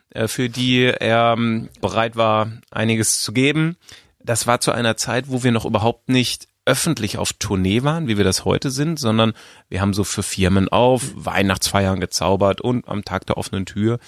äh, 0.10 0.28
für 0.28 0.50
die 0.50 0.84
er 0.84 1.36
ähm, 1.38 1.70
bereit 1.80 2.16
war, 2.16 2.52
einiges 2.72 3.22
zu 3.22 3.34
geben. 3.34 3.78
Das 4.20 4.48
war 4.48 4.60
zu 4.60 4.72
einer 4.72 4.98
Zeit, 4.98 5.26
wo 5.28 5.44
wir 5.44 5.52
noch 5.52 5.66
überhaupt 5.66 6.10
nicht 6.10 6.48
öffentlich 6.66 7.18
auf 7.18 7.34
Tournee 7.34 7.84
waren, 7.84 8.08
wie 8.08 8.18
wir 8.18 8.24
das 8.24 8.46
heute 8.46 8.72
sind, 8.72 9.00
sondern 9.00 9.34
wir 9.70 9.82
haben 9.82 9.94
so 9.94 10.04
für 10.04 10.24
Firmen 10.24 10.70
auf 10.70 11.04
Weihnachtsfeiern 11.16 12.00
gezaubert 12.00 12.62
und 12.62 12.88
am 12.88 13.06
Tag 13.06 13.26
der 13.28 13.38
offenen 13.38 13.66
Tür. 13.66 14.00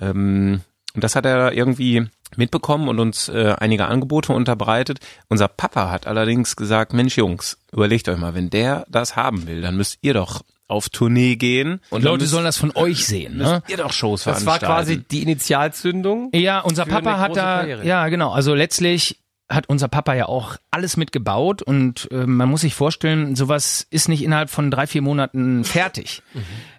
Ähm, 0.00 0.62
und 0.94 1.04
das 1.04 1.14
hat 1.14 1.26
er 1.26 1.52
irgendwie 1.52 2.06
mitbekommen 2.36 2.88
und 2.88 2.98
uns 2.98 3.28
äh, 3.28 3.54
einige 3.58 3.86
Angebote 3.86 4.32
unterbreitet. 4.32 5.00
Unser 5.28 5.48
Papa 5.48 5.90
hat 5.90 6.06
allerdings 6.06 6.56
gesagt, 6.56 6.92
Mensch 6.92 7.16
Jungs, 7.16 7.58
überlegt 7.72 8.08
euch 8.08 8.18
mal, 8.18 8.34
wenn 8.34 8.50
der 8.50 8.86
das 8.88 9.16
haben 9.16 9.46
will, 9.46 9.60
dann 9.60 9.76
müsst 9.76 9.98
ihr 10.02 10.14
doch 10.14 10.42
auf 10.68 10.88
Tournee 10.88 11.36
gehen. 11.36 11.80
Und 11.90 12.04
Leute 12.04 12.22
müsst, 12.22 12.30
sollen 12.30 12.44
das 12.44 12.56
von 12.56 12.70
euch 12.76 13.04
sehen. 13.04 13.36
Ne? 13.36 13.44
müsst 13.44 13.68
ihr 13.68 13.76
doch 13.76 13.92
Shows 13.92 14.24
Das 14.24 14.46
war 14.46 14.60
quasi 14.60 14.98
die 15.02 15.22
Initialzündung. 15.22 16.30
Ja, 16.32 16.60
unser 16.60 16.84
Für 16.86 16.92
Papa 16.92 17.14
eine 17.14 17.18
hat 17.20 17.36
da, 17.36 17.58
Karriere. 17.58 17.84
ja 17.84 18.08
genau, 18.08 18.30
also 18.30 18.54
letztlich 18.54 19.18
hat 19.50 19.68
unser 19.68 19.88
Papa 19.88 20.14
ja 20.14 20.26
auch 20.26 20.56
alles 20.70 20.96
mitgebaut 20.96 21.60
und 21.60 22.08
äh, 22.12 22.26
man 22.26 22.48
muss 22.48 22.60
sich 22.60 22.74
vorstellen, 22.74 23.34
sowas 23.34 23.86
ist 23.90 24.08
nicht 24.08 24.22
innerhalb 24.22 24.48
von 24.48 24.70
drei, 24.70 24.86
vier 24.86 25.02
Monaten 25.02 25.64
fertig. 25.64 26.22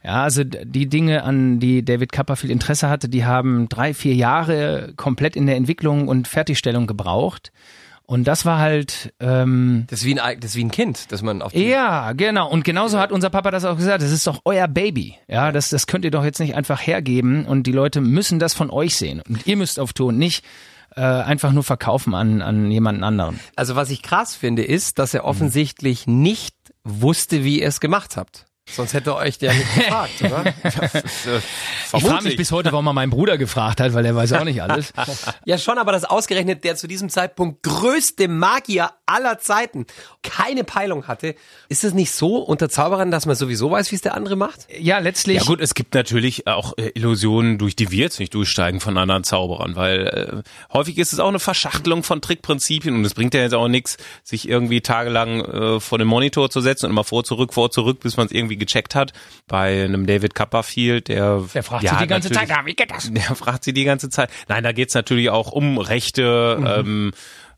Ja, 0.04 0.24
also 0.24 0.44
die 0.44 0.88
Dinge, 0.88 1.24
an 1.24 1.60
die 1.60 1.84
David 1.84 2.12
Copperfield 2.12 2.52
Interesse 2.52 2.90
hatte, 2.90 3.10
die 3.10 3.26
haben 3.26 3.68
drei, 3.70 3.94
vier 3.94 4.16
Jahre 4.16 4.94
komplett 4.96 5.36
in 5.36 5.46
der 5.46 5.58
Entwicklung 5.58 6.08
und 6.08 6.28
Fertigstellung 6.28 6.88
gebraucht. 6.88 7.52
Und 8.06 8.26
das 8.26 8.46
war 8.46 8.60
halt 8.60 9.14
ähm, 9.22 9.86
Das 9.90 10.00
ist 10.00 10.06
wie 10.06 10.20
ein, 10.20 10.40
das 10.40 10.52
ist 10.52 10.56
wie 10.58 10.66
ein 10.66 10.72
Kind, 10.72 11.12
dass 11.14 11.22
man 11.22 11.42
auf 11.42 11.54
die 11.54 11.64
ja, 11.64 12.12
genau. 12.12 12.50
Und 12.50 12.66
genauso 12.66 13.00
hat 13.00 13.12
unser 13.12 13.30
Papa 13.30 13.52
das 13.52 13.64
auch 13.64 13.78
gesagt. 13.78 14.02
Das 14.02 14.12
ist 14.12 14.28
doch 14.28 14.42
euer 14.44 14.68
Baby. 14.68 15.16
Ja, 15.30 15.54
das, 15.54 15.70
das 15.70 15.88
könnt 15.88 16.04
ihr 16.04 16.12
doch 16.12 16.26
jetzt 16.26 16.40
nicht 16.40 16.56
einfach 16.56 16.86
hergeben. 16.86 17.46
Und 17.46 17.68
die 17.68 17.72
Leute 17.72 18.02
müssen 18.02 18.38
das 18.38 18.54
von 18.54 18.70
euch 18.70 18.98
sehen. 18.98 19.22
Und 19.28 19.48
ihr 19.48 19.56
müsst 19.56 19.80
auf 19.80 19.94
Tour 19.94 20.12
nicht 20.12 20.44
äh, 20.96 21.02
einfach 21.02 21.52
nur 21.52 21.64
verkaufen 21.64 22.14
an, 22.14 22.42
an 22.42 22.70
jemanden 22.70 23.04
anderen. 23.04 23.40
Also 23.56 23.76
was 23.76 23.90
ich 23.90 24.02
krass 24.02 24.36
finde, 24.36 24.64
ist, 24.64 25.00
dass 25.00 25.14
er 25.14 25.26
offensichtlich 25.26 26.08
nicht 26.08 26.56
wusste, 26.84 27.44
wie 27.44 27.62
ihr 27.62 27.68
es 27.68 27.80
gemacht 27.80 28.18
habt. 28.18 28.46
Sonst 28.70 28.94
hätte 28.94 29.16
euch 29.16 29.38
der 29.38 29.54
nicht 29.54 29.76
gefragt, 29.76 30.22
oder? 30.22 30.54
Ich 31.94 32.04
frage 32.04 32.24
mich 32.24 32.38
bis 32.38 32.52
heute, 32.52 32.72
warum 32.72 32.88
er 32.88 32.94
meinen 32.94 33.10
Bruder 33.10 33.38
gefragt 33.38 33.82
hat, 33.82 33.94
weil 33.94 34.06
er 34.06 34.16
weiß 34.16 34.34
auch 34.34 34.44
nicht 34.44 34.62
alles. 34.62 34.94
Ja, 35.46 35.58
schon, 35.58 35.78
aber 35.78 35.92
das 35.92 36.04
ausgerechnet 36.06 36.64
der 36.64 36.76
zu 36.76 36.88
diesem 36.88 37.10
Zeitpunkt 37.10 37.64
größte 37.64 38.28
Magier 38.28 38.92
aller 39.06 39.40
Zeiten 39.40 39.86
keine 40.24 40.64
Peilung 40.64 41.08
hatte. 41.08 41.36
Ist 41.68 41.84
es 41.84 41.94
nicht 41.94 42.12
so 42.12 42.38
unter 42.38 42.70
Zauberern, 42.70 43.12
dass 43.12 43.26
man 43.26 43.36
sowieso 43.36 43.72
weiß, 43.72 43.92
wie 43.92 43.96
es 43.96 44.02
der 44.02 44.14
andere 44.14 44.36
macht? 44.36 44.68
Ja, 44.80 45.00
letztlich. 45.00 45.38
Ja 45.38 45.44
gut, 45.44 45.60
es 45.60 45.74
gibt 45.74 45.96
natürlich 45.96 46.48
auch 46.48 46.78
äh, 46.78 46.92
Illusionen, 46.94 47.58
durch 47.58 47.76
die 47.76 47.92
wir 47.92 48.00
jetzt 48.00 48.20
nicht 48.20 48.34
durchsteigen 48.34 48.80
von 48.80 48.98
anderen 48.98 49.24
Zauberern, 49.24 49.76
weil 49.76 50.44
äh, 50.46 50.74
häufig 50.74 50.98
ist 50.98 51.12
es 51.12 51.20
auch 51.20 51.30
eine 51.30 51.40
Verschachtelung 51.40 52.04
von 52.04 52.22
Trickprinzipien 52.22 52.96
und 52.96 53.04
es 53.04 53.14
bringt 53.14 53.34
ja 53.34 53.42
jetzt 53.42 53.56
auch 53.56 53.68
nichts, 53.68 53.98
sich 54.24 54.48
irgendwie 54.48 54.82
tagelang 54.82 55.42
äh, 55.42 55.80
vor 55.80 55.98
den 55.98 56.08
Monitor 56.08 56.50
zu 56.50 56.62
setzen 56.62 56.86
und 56.86 56.92
immer 56.92 57.04
vor, 57.04 57.24
zurück, 57.24 57.54
vor, 57.54 57.72
zurück, 57.72 58.00
bis 58.00 58.16
man 58.18 58.28
es 58.28 58.32
irgendwie 58.32 58.58
gecheckt 58.66 58.96
hat. 58.96 59.12
Bei 59.48 59.84
einem 59.84 60.06
David 60.08 60.34
Copperfield, 60.36 61.10
der, 61.10 61.44
Der 61.54 61.64
fragt 61.64 61.84
ja, 61.84 61.92
sich 61.92 62.00
die 62.00 62.08
ganze 62.08 62.32
Zeit, 62.32 62.50
ah, 62.52 62.62
wie 62.66 62.74
geht 62.74 62.92
das? 62.92 63.12
Der 63.14 63.36
fragt 63.36 63.64
sie 63.66 63.74
die 63.74 63.84
ganze 63.84 64.10
Zeit. 64.10 64.30
Nein, 64.48 64.64
da 64.64 64.72
geht's 64.72 64.94
natürlich 64.94 65.30
auch 65.30 65.52
um 65.52 65.78
Rechte 65.78 66.58
Mhm. 66.60 66.66
ähm, 66.68 67.12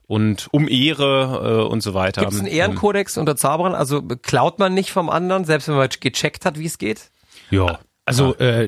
und 0.08 0.48
um 0.52 0.68
Ehre 0.68 1.62
äh, 1.64 1.72
und 1.72 1.82
so 1.82 1.94
weiter. 1.94 2.22
Gibt 2.22 2.34
es 2.34 2.40
einen 2.40 2.48
Ehrenkodex 2.48 3.18
unter 3.18 3.36
Zauberern? 3.36 3.74
Also 3.76 4.02
klaut 4.02 4.60
man 4.60 4.74
nicht 4.74 4.92
vom 4.92 5.10
anderen, 5.10 5.46
selbst 5.46 5.68
wenn 5.68 5.76
man 5.76 5.90
gecheckt 6.00 6.46
hat, 6.46 6.60
wie 6.60 6.66
es 6.66 6.78
geht? 6.78 7.10
Ja. 7.50 7.80
Also 8.06 8.36
äh, 8.36 8.68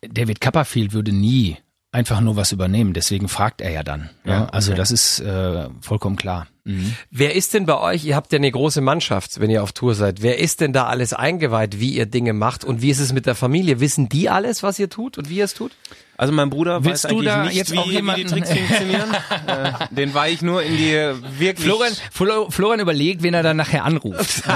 David 0.00 0.40
Copperfield 0.40 0.92
würde 0.92 1.12
nie 1.12 1.56
einfach 1.92 2.20
nur 2.20 2.36
was 2.36 2.52
übernehmen. 2.52 2.92
Deswegen 2.92 3.28
fragt 3.28 3.60
er 3.60 3.70
ja 3.70 3.82
dann. 3.82 4.10
Ja, 4.24 4.46
also 4.46 4.74
das 4.74 4.90
ist 4.90 5.20
äh, 5.20 5.68
vollkommen 5.80 6.16
klar. 6.16 6.46
Mhm. 6.64 6.94
Wer 7.10 7.34
ist 7.34 7.54
denn 7.54 7.66
bei 7.66 7.78
euch, 7.78 8.04
ihr 8.04 8.14
habt 8.14 8.32
ja 8.32 8.38
eine 8.38 8.50
große 8.50 8.80
Mannschaft, 8.80 9.40
wenn 9.40 9.50
ihr 9.50 9.62
auf 9.62 9.72
Tour 9.72 9.94
seid, 9.94 10.20
wer 10.22 10.38
ist 10.38 10.60
denn 10.60 10.72
da 10.72 10.86
alles 10.86 11.14
eingeweiht, 11.14 11.80
wie 11.80 11.94
ihr 11.94 12.06
Dinge 12.06 12.34
macht 12.34 12.64
und 12.64 12.82
wie 12.82 12.90
ist 12.90 13.00
es 13.00 13.12
mit 13.12 13.26
der 13.26 13.34
Familie? 13.34 13.80
Wissen 13.80 14.08
die 14.08 14.28
alles, 14.28 14.62
was 14.62 14.78
ihr 14.78 14.90
tut 14.90 15.16
und 15.16 15.30
wie 15.30 15.36
ihr 15.36 15.44
es 15.44 15.54
tut? 15.54 15.72
Also 16.18 16.32
mein 16.32 16.50
Bruder 16.50 16.84
Willst 16.84 17.04
weiß 17.04 17.10
du 17.10 17.16
eigentlich 17.18 17.26
da 17.32 17.44
nicht, 17.44 17.54
jetzt 17.54 17.72
wie, 17.72 17.78
auch 17.78 17.86
wie 17.88 17.92
jemanden- 17.92 18.22
die 18.26 18.32
Tricks 18.32 18.50
funktionieren. 18.52 19.14
äh, 19.46 19.72
den 19.92 20.12
war 20.14 20.28
ich 20.28 20.42
nur 20.42 20.62
in 20.64 20.76
die 20.76 20.92
wirklich... 21.38 21.64
Florian, 21.64 21.92
Flo, 22.12 22.50
Florian 22.50 22.80
überlegt, 22.80 23.22
wen 23.22 23.32
er 23.34 23.42
dann 23.44 23.56
nachher 23.56 23.84
anruft. 23.84 24.42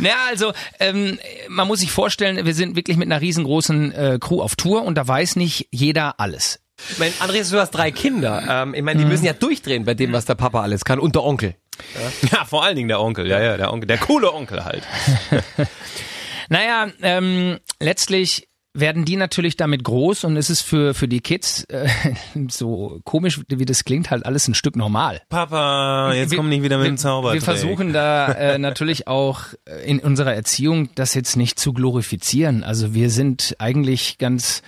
Naja, 0.00 0.16
also 0.28 0.52
ähm, 0.78 1.18
man 1.48 1.66
muss 1.68 1.80
sich 1.80 1.90
vorstellen, 1.92 2.44
wir 2.44 2.54
sind 2.54 2.76
wirklich 2.76 2.96
mit 2.96 3.06
einer 3.06 3.20
riesengroßen 3.20 3.92
äh, 3.92 4.18
Crew 4.20 4.40
auf 4.42 4.56
Tour 4.56 4.82
und 4.82 4.96
da 4.96 5.06
weiß 5.06 5.36
nicht 5.36 5.68
jeder 5.70 6.18
alles. 6.20 6.60
Ich 6.90 6.98
meine, 6.98 7.12
Andreas, 7.20 7.50
du 7.50 7.58
hast 7.60 7.72
drei 7.72 7.90
Kinder. 7.90 8.42
Ähm, 8.48 8.74
ich 8.74 8.82
meine, 8.82 9.00
die 9.00 9.06
müssen 9.06 9.24
ja 9.26 9.34
durchdrehen 9.34 9.84
bei 9.84 9.92
dem, 9.94 10.12
was 10.12 10.24
der 10.24 10.34
Papa 10.34 10.62
alles 10.62 10.84
kann 10.84 10.98
und 10.98 11.14
der 11.14 11.22
Onkel. 11.24 11.54
Ja, 12.32 12.44
vor 12.46 12.64
allen 12.64 12.76
Dingen 12.76 12.88
der 12.88 13.00
Onkel. 13.00 13.26
Ja, 13.26 13.40
ja, 13.42 13.56
der 13.58 13.72
Onkel. 13.72 13.86
Der 13.86 13.98
coole 13.98 14.32
Onkel 14.32 14.64
halt. 14.64 14.82
Naja, 16.48 16.88
ähm, 17.02 17.58
letztlich 17.80 18.48
werden 18.72 19.04
die 19.04 19.16
natürlich 19.16 19.56
damit 19.56 19.82
groß 19.82 20.24
und 20.24 20.36
es 20.36 20.48
ist 20.48 20.60
für, 20.60 20.94
für 20.94 21.08
die 21.08 21.20
Kids, 21.20 21.64
äh, 21.64 21.88
so 22.48 23.00
komisch 23.04 23.40
wie 23.48 23.64
das 23.64 23.84
klingt, 23.84 24.10
halt 24.10 24.24
alles 24.26 24.46
ein 24.48 24.54
Stück 24.54 24.76
normal. 24.76 25.22
Papa, 25.28 26.12
jetzt 26.14 26.30
Wir- 26.30 26.38
komm 26.38 26.48
nicht 26.48 26.62
wieder 26.62 26.76
mit 26.78 26.86
wir, 26.86 26.92
dem 26.92 26.98
Zaubertrick. 26.98 27.40
Wir 27.40 27.44
versuchen 27.44 27.92
da 27.92 28.32
äh, 28.32 28.58
natürlich 28.58 29.08
auch 29.08 29.40
äh, 29.66 29.84
in 29.88 29.98
unserer 29.98 30.34
Erziehung 30.34 30.88
das 30.94 31.14
jetzt 31.14 31.36
nicht 31.36 31.58
zu 31.58 31.72
glorifizieren. 31.72 32.62
Also 32.62 32.94
wir 32.94 33.10
sind 33.10 33.56
eigentlich 33.58 34.18
ganz, 34.18 34.62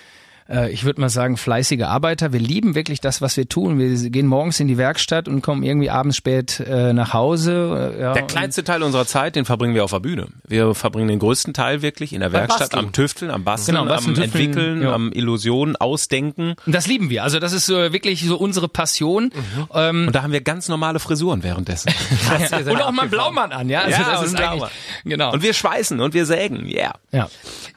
äh, 0.48 0.70
ich 0.72 0.84
würde 0.84 1.00
mal 1.00 1.08
sagen, 1.08 1.36
fleißige 1.36 1.82
Arbeiter. 1.82 2.32
Wir 2.32 2.40
lieben 2.40 2.74
wirklich 2.74 3.00
das, 3.00 3.20
was 3.20 3.36
wir 3.36 3.48
tun. 3.48 3.78
Wir 3.78 4.10
gehen 4.10 4.26
morgens 4.26 4.60
in 4.60 4.68
die 4.68 4.78
Werkstatt 4.78 5.28
und 5.28 5.42
kommen 5.42 5.62
irgendwie 5.62 5.90
abends 5.90 6.16
spät 6.16 6.60
äh, 6.60 6.92
nach 6.92 7.12
Hause. 7.12 7.94
Äh, 7.98 8.00
ja, 8.02 8.12
Der 8.14 8.22
kleinste 8.22 8.64
Teil 8.64 8.82
unserer 8.82 9.06
Zeit, 9.06 9.36
den 9.36 9.44
verbringen 9.44 9.74
wir 9.74 9.84
auf 9.84 9.90
der 9.92 10.00
Bühne. 10.00 10.28
Wir 10.46 10.74
verbringen 10.74 11.08
den 11.08 11.18
größten 11.18 11.54
Teil 11.54 11.82
wirklich 11.82 12.12
in 12.12 12.20
der 12.20 12.32
Werkstatt, 12.32 12.60
Basteln. 12.70 12.84
am 12.86 12.92
Tüfteln, 12.92 13.30
am 13.30 13.44
Basteln, 13.44 13.76
Genau, 13.76 13.88
Basteln, 13.88 14.16
am 14.16 14.22
Tüfteln, 14.22 14.44
Entwickeln, 14.44 14.82
ja. 14.82 14.92
am 14.92 15.12
Illusionen, 15.12 15.76
Ausdenken. 15.76 16.54
Und 16.66 16.74
das 16.74 16.86
lieben 16.86 17.10
wir. 17.10 17.22
Also 17.24 17.38
das 17.38 17.52
ist 17.52 17.68
äh, 17.68 17.92
wirklich 17.92 18.24
so 18.26 18.36
unsere 18.36 18.68
Passion. 18.68 19.30
Ähm, 19.74 20.06
Und 20.06 20.14
da 20.14 20.22
haben 20.22 20.32
wir 20.32 20.40
ganz 20.40 20.68
normale 20.68 20.98
Frisuren 20.98 21.42
währenddessen. 21.42 21.92
und 22.66 22.82
auch 22.82 22.90
mal 22.92 23.02
einen 23.02 23.10
Blaumann 23.10 23.52
an, 23.52 23.68
ja. 23.68 23.80
Also 23.82 24.00
Ja, 24.00 24.10
das 24.10 24.20
und 24.20 24.26
ist 24.26 24.36
Blaumann. 24.36 24.70
genau. 25.04 25.32
Und 25.32 25.42
wir 25.42 25.52
schweißen 25.52 26.00
und 26.00 26.14
wir 26.14 26.26
sägen, 26.26 26.66
yeah. 26.66 26.92
ja. 27.10 27.28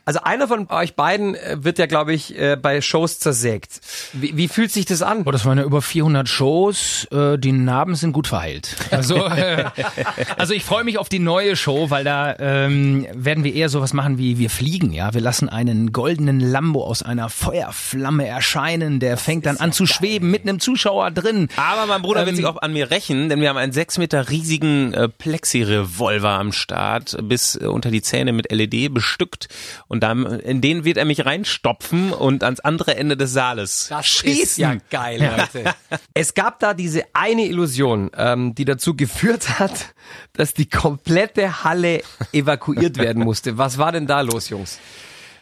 Also 0.05 0.19
einer 0.21 0.47
von 0.47 0.69
euch 0.69 0.95
beiden 0.95 1.33
äh, 1.33 1.57
wird 1.63 1.79
ja, 1.79 1.87
glaube 1.87 2.13
ich, 2.13 2.37
äh, 2.37 2.55
bei 2.55 2.79
Shows 2.81 3.17
zersägt. 3.19 3.81
Wie, 4.13 4.37
wie 4.37 4.47
fühlt 4.47 4.71
sich 4.71 4.85
das 4.85 5.01
an? 5.01 5.23
Oh, 5.25 5.31
das 5.31 5.45
waren 5.45 5.57
ja 5.57 5.63
über 5.63 5.81
400 5.81 6.29
Shows. 6.29 7.07
Äh, 7.11 7.39
die 7.39 7.51
Narben 7.51 7.95
sind 7.95 8.13
gut 8.13 8.27
verheilt. 8.27 8.75
Also, 8.91 9.15
also 10.37 10.53
ich 10.53 10.63
freue 10.63 10.83
mich 10.83 10.99
auf 10.99 11.09
die 11.09 11.17
neue 11.17 11.55
Show, 11.55 11.89
weil 11.89 12.03
da 12.03 12.35
ähm, 12.37 13.07
werden 13.13 13.43
wir 13.43 13.55
eher 13.55 13.69
sowas 13.69 13.93
machen 13.93 14.19
wie 14.19 14.37
wir 14.37 14.51
fliegen. 14.51 14.93
Ja, 14.93 15.15
wir 15.15 15.21
lassen 15.21 15.49
einen 15.49 15.91
goldenen 15.91 16.39
Lambo 16.39 16.83
aus 16.83 17.01
einer 17.01 17.29
Feuerflamme 17.29 18.27
erscheinen. 18.27 18.99
Der 18.99 19.17
fängt 19.17 19.47
dann 19.47 19.57
an 19.57 19.71
zu 19.71 19.87
schweben 19.87 20.29
mit 20.29 20.43
einem 20.43 20.59
Zuschauer 20.59 21.09
drin. 21.09 21.47
Aber 21.57 21.87
mein 21.87 22.03
Bruder 22.03 22.19
wird 22.21 22.29
Ähm, 22.29 22.35
sich 22.35 22.45
auch 22.45 22.61
an 22.61 22.73
mir 22.73 22.91
rächen, 22.91 23.29
denn 23.29 23.41
wir 23.41 23.49
haben 23.49 23.57
einen 23.57 23.71
sechs 23.73 23.97
Meter 23.97 24.29
riesigen 24.29 24.93
äh, 24.93 25.09
Plexi-Revolver 25.09 26.29
am 26.29 26.51
Start, 26.51 27.17
bis 27.23 27.55
äh, 27.55 27.65
unter 27.65 27.89
die 27.89 28.03
Zähne 28.03 28.33
mit 28.33 28.51
LED 28.51 28.93
bestückt. 28.93 29.47
Und 29.87 29.94
dann, 29.99 30.25
in 30.39 30.61
den 30.61 30.83
wird 30.85 30.97
er 30.97 31.05
mich 31.05 31.25
reinstopfen 31.25 32.11
und 32.13 32.43
ans 32.43 32.59
andere 32.59 32.95
Ende 32.95 33.17
des 33.17 33.33
Saales 33.33 33.87
Das 33.89 34.05
schießen. 34.07 34.43
ist 34.43 34.57
ja 34.57 34.75
geil, 34.89 35.19
Leute. 35.21 35.73
Es 36.13 36.33
gab 36.33 36.59
da 36.59 36.73
diese 36.73 37.03
eine 37.13 37.45
Illusion, 37.45 38.09
ähm, 38.17 38.55
die 38.55 38.65
dazu 38.65 38.95
geführt 38.95 39.59
hat, 39.59 39.93
dass 40.33 40.53
die 40.53 40.67
komplette 40.69 41.63
Halle 41.63 42.01
evakuiert 42.31 42.97
werden 42.97 43.23
musste. 43.23 43.57
Was 43.57 43.77
war 43.77 43.91
denn 43.91 44.07
da 44.07 44.21
los, 44.21 44.49
Jungs? 44.49 44.79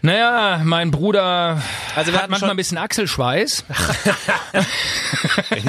Naja, 0.06 0.62
mein 0.66 0.92
Bruder 0.92 1.64
Also 1.96 2.12
wir 2.12 2.22
hat 2.22 2.30
manchmal 2.30 2.52
ein 2.52 2.58
bisschen 2.58 2.78
Achselschweiß. 2.78 3.64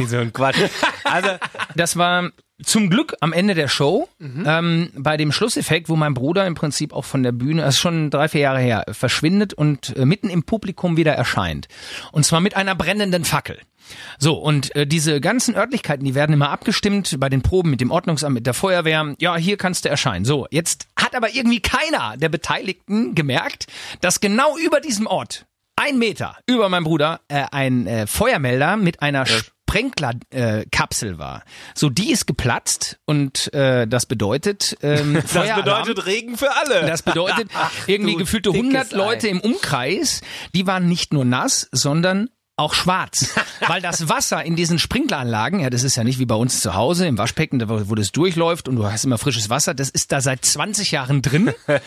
so 0.08 0.18
ein 0.18 0.32
Quatsch. 0.32 0.56
Also, 1.04 1.30
Das 1.76 1.96
war 1.96 2.30
zum 2.64 2.90
Glück 2.90 3.14
am 3.20 3.32
Ende 3.32 3.54
der 3.54 3.68
Show, 3.68 4.08
ähm, 4.20 4.90
bei 4.96 5.16
dem 5.16 5.30
Schlusseffekt, 5.30 5.88
wo 5.88 5.94
mein 5.94 6.14
Bruder 6.14 6.46
im 6.46 6.54
Prinzip 6.56 6.92
auch 6.92 7.04
von 7.04 7.22
der 7.22 7.32
Bühne, 7.32 7.62
das 7.62 7.74
ist 7.74 7.80
schon 7.80 8.10
drei, 8.10 8.28
vier 8.28 8.40
Jahre 8.40 8.60
her, 8.60 8.84
verschwindet 8.90 9.54
und 9.54 9.96
äh, 9.96 10.04
mitten 10.04 10.30
im 10.30 10.42
Publikum 10.42 10.96
wieder 10.96 11.12
erscheint. 11.12 11.68
Und 12.10 12.24
zwar 12.24 12.40
mit 12.40 12.56
einer 12.56 12.74
brennenden 12.74 13.24
Fackel. 13.24 13.58
So, 14.18 14.34
und 14.34 14.74
äh, 14.76 14.86
diese 14.86 15.20
ganzen 15.20 15.54
Örtlichkeiten, 15.54 16.04
die 16.04 16.14
werden 16.14 16.32
immer 16.32 16.50
abgestimmt 16.50 17.18
bei 17.18 17.28
den 17.28 17.42
Proben 17.42 17.70
mit 17.70 17.80
dem 17.80 17.90
Ordnungsamt, 17.90 18.34
mit 18.34 18.46
der 18.46 18.54
Feuerwehr. 18.54 19.14
Ja, 19.18 19.36
hier 19.36 19.56
kannst 19.56 19.84
du 19.84 19.88
erscheinen. 19.88 20.24
So, 20.24 20.46
jetzt 20.50 20.88
hat 20.96 21.14
aber 21.14 21.34
irgendwie 21.34 21.60
keiner 21.60 22.16
der 22.16 22.28
Beteiligten 22.28 23.14
gemerkt, 23.14 23.66
dass 24.00 24.20
genau 24.20 24.56
über 24.58 24.80
diesem 24.80 25.06
Ort, 25.06 25.46
ein 25.76 25.98
Meter 25.98 26.36
über 26.46 26.68
meinem 26.68 26.84
Bruder, 26.84 27.20
äh, 27.28 27.44
ein 27.50 27.86
äh, 27.86 28.06
Feuermelder 28.06 28.76
mit 28.76 29.02
einer 29.02 29.26
Sprenklerkapsel 29.26 31.14
äh, 31.14 31.18
war. 31.18 31.42
So, 31.74 31.90
die 31.90 32.12
ist 32.12 32.26
geplatzt 32.26 32.98
und 33.06 33.52
äh, 33.52 33.86
das 33.86 34.06
bedeutet 34.06 34.76
ähm, 34.82 35.14
das 35.22 35.32
Feueralarm. 35.32 35.82
bedeutet 35.82 36.06
Regen 36.06 36.38
für 36.38 36.54
alle. 36.54 36.86
Das 36.86 37.02
bedeutet, 37.02 37.50
irgendwie 37.86 38.12
du 38.12 38.18
gefühlte 38.18 38.52
dickes 38.52 38.92
100 38.92 38.92
Ei. 38.92 38.96
Leute 38.96 39.28
im 39.28 39.40
Umkreis, 39.40 40.20
die 40.54 40.66
waren 40.66 40.86
nicht 40.88 41.12
nur 41.12 41.24
nass, 41.24 41.68
sondern 41.72 42.30
auch 42.56 42.74
schwarz. 42.74 43.34
Weil 43.68 43.82
das 43.82 44.08
Wasser 44.08 44.44
in 44.44 44.56
diesen 44.56 44.78
Sprinkleranlagen, 44.78 45.60
ja, 45.60 45.70
das 45.70 45.82
ist 45.82 45.96
ja 45.96 46.04
nicht 46.04 46.18
wie 46.18 46.26
bei 46.26 46.34
uns 46.34 46.60
zu 46.60 46.74
Hause 46.74 47.06
im 47.06 47.18
Waschbecken, 47.18 47.62
wo 47.88 47.94
das 47.94 48.12
durchläuft 48.12 48.68
und 48.68 48.76
du 48.76 48.84
hast 48.86 49.04
immer 49.04 49.18
frisches 49.18 49.50
Wasser, 49.50 49.74
das 49.74 49.90
ist 49.90 50.12
da 50.12 50.20
seit 50.20 50.44
20 50.44 50.90
Jahren 50.90 51.22
drin. 51.22 51.52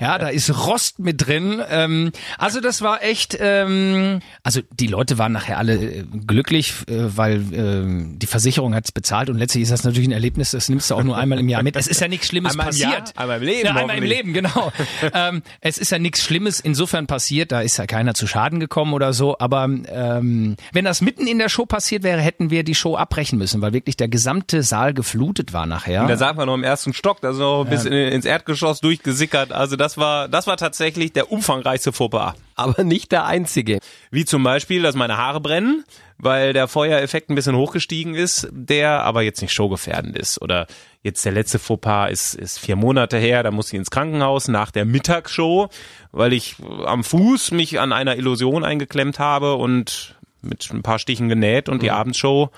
Ja, 0.00 0.18
da 0.18 0.28
ist 0.28 0.50
Rost 0.66 0.98
mit 0.98 1.26
drin. 1.26 1.60
Ähm, 1.68 2.12
also 2.38 2.60
das 2.60 2.82
war 2.82 3.02
echt, 3.02 3.36
ähm, 3.40 4.20
also 4.42 4.60
die 4.72 4.86
Leute 4.86 5.18
waren 5.18 5.32
nachher 5.32 5.58
alle 5.58 5.74
äh, 5.74 6.04
glücklich, 6.26 6.72
äh, 6.88 7.16
weil 7.16 7.42
ähm, 7.52 8.18
die 8.18 8.26
Versicherung 8.26 8.74
hat's 8.74 8.92
bezahlt 8.92 9.30
und 9.30 9.38
letztlich 9.38 9.62
ist 9.62 9.72
das 9.72 9.84
natürlich 9.84 10.08
ein 10.08 10.12
Erlebnis, 10.12 10.50
das 10.52 10.68
nimmst 10.68 10.90
du 10.90 10.94
auch 10.94 11.02
nur 11.02 11.16
einmal 11.16 11.38
im 11.38 11.48
Jahr 11.48 11.62
mit. 11.62 11.76
Es 11.76 11.86
ist 11.86 12.00
ja 12.00 12.08
nichts 12.08 12.28
Schlimmes 12.28 12.52
Einmal 12.52 12.66
im 12.66 12.70
passiert. 12.70 12.90
Jahr? 12.92 13.04
Einmal 13.16 13.38
im 13.38 13.42
Leben 13.44 13.66
Ja, 13.66 13.74
einmal 13.74 13.96
im. 13.98 14.04
Leben, 14.04 14.32
genau. 14.32 14.72
ähm, 15.14 15.42
es 15.60 15.78
ist 15.78 15.90
ja 15.90 15.98
nichts 15.98 16.22
Schlimmes 16.24 16.60
insofern 16.60 17.06
passiert, 17.06 17.52
da 17.52 17.60
ist 17.60 17.76
ja 17.76 17.86
keiner 17.86 18.14
zu 18.14 18.26
Schaden 18.26 18.60
gekommen 18.60 18.92
oder 18.92 19.12
so, 19.12 19.38
aber 19.38 19.64
ähm, 19.64 20.56
wenn 20.72 20.84
das 20.84 21.00
mitten 21.20 21.30
in 21.30 21.38
der 21.38 21.48
Show 21.48 21.66
passiert 21.66 22.02
wäre, 22.02 22.20
hätten 22.20 22.50
wir 22.50 22.64
die 22.64 22.74
Show 22.74 22.96
abbrechen 22.96 23.38
müssen, 23.38 23.60
weil 23.60 23.72
wirklich 23.72 23.96
der 23.96 24.08
gesamte 24.08 24.62
Saal 24.62 24.94
geflutet 24.94 25.52
war 25.52 25.66
nachher. 25.66 26.06
Da 26.06 26.16
sagt 26.16 26.36
man 26.36 26.46
noch 26.46 26.54
im 26.54 26.64
ersten 26.64 26.92
Stock, 26.92 27.20
da 27.20 27.30
ist 27.30 27.38
noch 27.38 27.64
bis 27.64 27.84
in, 27.84 27.92
ins 27.92 28.24
Erdgeschoss 28.24 28.80
durchgesickert. 28.80 29.52
Also 29.52 29.76
das 29.76 29.98
war, 29.98 30.28
das 30.28 30.46
war 30.46 30.56
tatsächlich 30.56 31.12
der 31.12 31.30
umfangreichste 31.30 31.92
Fauxpas. 31.92 32.34
Aber 32.56 32.84
nicht 32.84 33.12
der 33.12 33.24
einzige. 33.24 33.78
Wie 34.10 34.24
zum 34.24 34.42
Beispiel, 34.42 34.82
dass 34.82 34.94
meine 34.94 35.16
Haare 35.16 35.40
brennen, 35.40 35.84
weil 36.18 36.52
der 36.52 36.68
Feuereffekt 36.68 37.30
ein 37.30 37.34
bisschen 37.34 37.56
hochgestiegen 37.56 38.14
ist, 38.14 38.48
der 38.52 39.02
aber 39.02 39.22
jetzt 39.22 39.40
nicht 39.40 39.52
showgefährdend 39.52 40.16
ist. 40.16 40.40
Oder 40.42 40.66
jetzt 41.02 41.24
der 41.24 41.32
letzte 41.32 41.58
Fauxpas 41.58 42.10
ist, 42.10 42.34
ist 42.34 42.58
vier 42.58 42.76
Monate 42.76 43.16
her, 43.16 43.42
da 43.42 43.50
musste 43.50 43.76
ich 43.76 43.78
ins 43.78 43.90
Krankenhaus 43.90 44.48
nach 44.48 44.70
der 44.70 44.84
Mittagsshow, 44.84 45.70
weil 46.12 46.32
ich 46.34 46.56
am 46.84 47.04
Fuß 47.04 47.52
mich 47.52 47.80
an 47.80 47.92
einer 47.92 48.16
Illusion 48.16 48.64
eingeklemmt 48.64 49.18
habe 49.18 49.54
und 49.54 50.19
mit 50.42 50.68
ein 50.72 50.82
paar 50.82 50.98
Stichen 50.98 51.28
genäht 51.28 51.68
und 51.68 51.82
die 51.82 51.90
Abendshow 51.90 52.50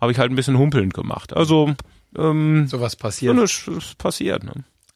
habe 0.00 0.12
ich 0.12 0.18
halt 0.18 0.30
ein 0.30 0.36
bisschen 0.36 0.58
humpelnd 0.58 0.94
gemacht. 0.94 1.34
Also 1.34 1.74
ähm, 2.16 2.66
Sowas 2.68 2.92
so 2.92 2.98
passiert. 2.98 3.32
eine 3.32 3.44
Sch- 3.46 3.76
ist 3.76 3.98
passiert. 3.98 4.44
Ne? 4.44 4.52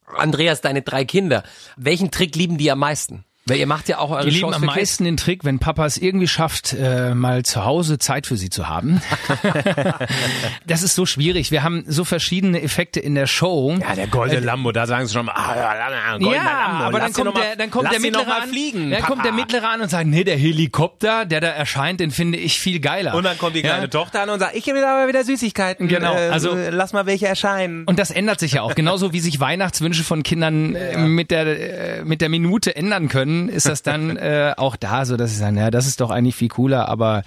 Andreas, 0.07 0.61
deine 0.61 0.83
drei 0.83 1.05
Kinder. 1.05 1.43
Welchen 1.77 2.11
Trick 2.11 2.35
lieben 2.37 2.59
die 2.59 2.71
am 2.71 2.79
meisten? 2.81 3.25
Weil 3.51 3.59
ihr 3.59 3.67
macht 3.67 3.89
ja 3.89 3.99
auch 3.99 4.11
eure 4.11 4.25
Die 4.25 4.31
lieben 4.31 4.41
Shows 4.53 4.55
am 4.55 4.65
meisten 4.65 5.05
den 5.05 5.17
Trick, 5.17 5.45
wenn 5.45 5.59
Papa 5.59 5.85
es 5.87 5.97
irgendwie 5.99 6.29
schafft, 6.29 6.73
äh, 6.73 7.15
mal 7.15 7.43
zu 7.45 7.65
Hause 7.65 7.99
Zeit 7.99 8.27
für 8.27 8.37
sie 8.37 8.49
zu 8.51 8.69
haben. 8.69 9.03
das 10.67 10.83
ist 10.83 10.95
so 10.95 11.07
schwierig. 11.07 11.51
Wir 11.51 11.63
haben 11.63 11.85
so 11.87 12.05
verschiedene 12.05 12.63
Effekte 12.63 13.01
in 13.01 13.15
der 13.15 13.27
Show. 13.27 13.77
Ja, 13.81 13.95
der 13.95 14.07
goldene 14.07 14.41
Lambo, 14.41 14.73
da 14.73 14.87
sagen 14.87 15.07
sie 15.07 15.15
schon 15.15 15.27
mal, 15.27 15.33
ah, 15.33 15.55
ja, 15.57 16.17
goldener 16.19 16.35
Ja, 16.37 16.43
Lambo, 16.45 16.85
aber 16.85 16.99
dann 17.01 17.13
kommt 17.13 17.27
noch 17.27 17.35
mal- 17.35 17.41
der, 17.43 17.57
dann 17.57 17.71
kommt 17.71 17.93
der 17.93 18.01
mittlere 18.01 18.35
an, 18.43 18.49
fliegen, 18.49 18.91
dann 18.91 19.01
Papa. 19.01 19.13
kommt 19.13 19.25
der 19.25 19.33
mittlere 19.33 19.69
an 19.69 19.81
und 19.81 19.89
sagt, 19.91 20.07
nee, 20.07 20.25
der 20.25 20.37
Helikopter, 20.37 21.25
der 21.27 21.41
da 21.41 21.49
erscheint, 21.49 22.01
den 22.01 22.11
finde 22.11 22.39
ich 22.39 22.59
viel 22.59 22.81
geiler. 22.81 23.15
Und 23.15 23.25
dann 23.25 23.39
kommt 23.39 23.57
die 23.57 23.63
kleine 23.63 23.83
Ja. 23.83 23.89
Tochter 23.89 24.23
an 24.23 24.31
und 24.31 24.39
sagt, 24.41 24.55
ich 24.57 24.67
will 24.67 24.85
aber 24.85 25.09
wieder 25.09 25.25
Süßigkeiten. 25.25 25.89
Genau, 25.89 26.15
Äh, 26.15 26.29
also- 26.31 26.57
lass 26.71 26.93
mal 26.93 27.07
welche 27.07 27.27
erscheinen. 27.27 27.85
Und 27.85 27.99
das 27.99 28.11
ändert 28.11 28.41
sich 28.41 28.53
ja 28.53 28.63
auch. 28.63 28.75
Genauso 28.75 29.13
wie 29.13 29.21
sich 29.21 29.41
Weihnachtswünsche 29.41 30.05
von 30.05 30.23
Kindern 30.23 30.75
äh, 30.75 30.97
mit 30.99 31.31
der 31.31 31.99
äh, 32.01 32.05
mit 32.05 32.21
der 32.21 32.29
Minute 32.29 32.77
ändern 32.77 33.09
können. 33.09 33.40
Ist 33.49 33.67
das 33.67 33.83
dann 33.83 34.17
äh, 34.17 34.55
auch 34.57 34.77
da 34.77 35.05
so, 35.05 35.17
dass 35.17 35.33
ich 35.33 35.39
sage, 35.39 35.57
ja, 35.59 35.71
das 35.71 35.87
ist 35.87 36.01
doch 36.01 36.11
eigentlich 36.11 36.35
viel 36.37 36.49
cooler. 36.49 36.89
Aber 36.89 37.23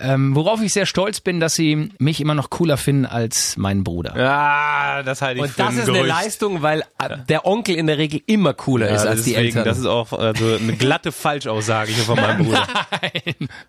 ähm, 0.00 0.34
worauf 0.34 0.60
ich 0.62 0.72
sehr 0.72 0.86
stolz 0.86 1.20
bin, 1.20 1.40
dass 1.40 1.54
sie 1.54 1.90
mich 1.98 2.20
immer 2.20 2.34
noch 2.34 2.50
cooler 2.50 2.76
finden 2.76 3.06
als 3.06 3.56
meinen 3.56 3.84
Bruder. 3.84 4.14
Ja, 4.18 5.02
das 5.02 5.22
halte 5.22 5.38
ich 5.38 5.42
Und 5.42 5.50
für 5.50 5.62
das 5.62 5.68
ein 5.72 5.78
ist 5.78 5.88
eine 5.88 5.98
Gerücht. 5.98 6.14
Leistung, 6.14 6.62
weil 6.62 6.80
äh, 6.98 7.18
der 7.28 7.46
Onkel 7.46 7.76
in 7.76 7.86
der 7.86 7.98
Regel 7.98 8.20
immer 8.26 8.54
cooler 8.54 8.88
Ja, 8.88 8.96
ist 8.96 9.06
als 9.06 9.22
die 9.24 9.30
deswegen, 9.30 9.48
Eltern. 9.48 9.64
Das 9.64 9.78
ist 9.78 9.86
auch 9.86 10.12
also 10.12 10.56
eine 10.56 10.76
glatte 10.76 11.12
Falschaussage 11.12 11.92
hier 11.92 12.04
von 12.04 12.16
meinem 12.20 12.44
Bruder. 12.44 12.66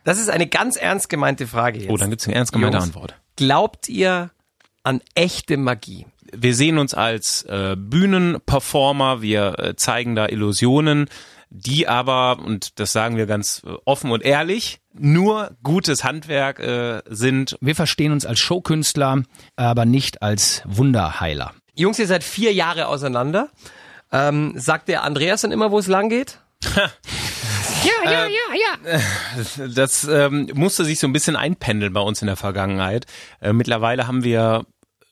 Das 0.04 0.20
ist 0.20 0.30
eine 0.30 0.48
ganz 0.48 0.76
ernst 0.76 1.10
gemeinte 1.10 1.48
Frage 1.48 1.80
jetzt. 1.80 1.92
Oh, 1.92 1.98
dann 1.98 2.10
gibt's 2.10 2.26
eine 2.26 2.36
ernst 2.36 2.52
gemeinte 2.54 2.78
Jungs, 2.78 2.88
Antwort. 2.90 3.16
Glaubt 3.36 3.90
ihr 3.90 4.32
an 4.84 5.02
echte 5.16 5.58
Magie? 5.58 6.06
wir 6.38 6.56
sehen 6.56 6.78
uns 6.78 6.94
als 6.94 7.44
äh, 7.44 7.76
Bühnenperformer, 7.78 9.22
wir 9.22 9.60
äh, 9.60 9.76
zeigen 9.76 10.16
da 10.16 10.28
Illusionen, 10.28 11.08
die 11.50 11.88
aber, 11.88 12.40
und 12.40 12.80
das 12.80 12.92
sagen 12.92 13.18
wir 13.18 13.26
ganz 13.26 13.64
äh, 13.66 13.74
offen 13.86 14.12
und 14.12 14.24
ehrlich, 14.24 14.80
nur 14.94 15.52
gutes 15.64 16.04
Handwerk 16.04 16.60
äh, 16.60 17.02
sind. 17.08 17.58
Wir 17.62 17.76
verstehen 17.76 18.12
uns 18.12 18.26
als 18.26 18.40
Showkünstler, 18.40 19.24
aber 19.56 19.86
nicht 19.86 20.22
als 20.22 20.64
Wunderheiler. 20.66 21.54
Jungs, 21.76 22.00
ihr 22.00 22.08
seid 22.08 22.24
vier 22.24 22.54
Jahre 22.54 22.88
auseinander. 22.88 23.50
Ähm, 24.12 24.54
sagt 24.56 24.88
der 24.88 25.04
Andreas 25.04 25.42
dann 25.42 25.52
immer, 25.52 25.72
wo 25.72 25.80
es 25.80 25.88
lang 25.88 26.10
geht? 26.10 26.40
Ja, 27.84 28.12
ja, 28.12 28.28
ja, 28.28 29.00
ja. 29.62 29.68
Das 29.76 30.06
ähm, 30.06 30.50
musste 30.56 30.86
sich 30.86 31.00
so 31.00 31.08
ein 31.08 31.14
bisschen 31.14 31.36
einpendeln 31.36 31.94
bei 31.94 32.02
uns 32.02 32.22
in 32.22 32.28
der 32.28 32.36
Vergangenheit. 32.36 33.06
Äh, 33.42 33.54
mittlerweile 33.54 34.08
haben 34.08 34.24
wir 34.24 34.66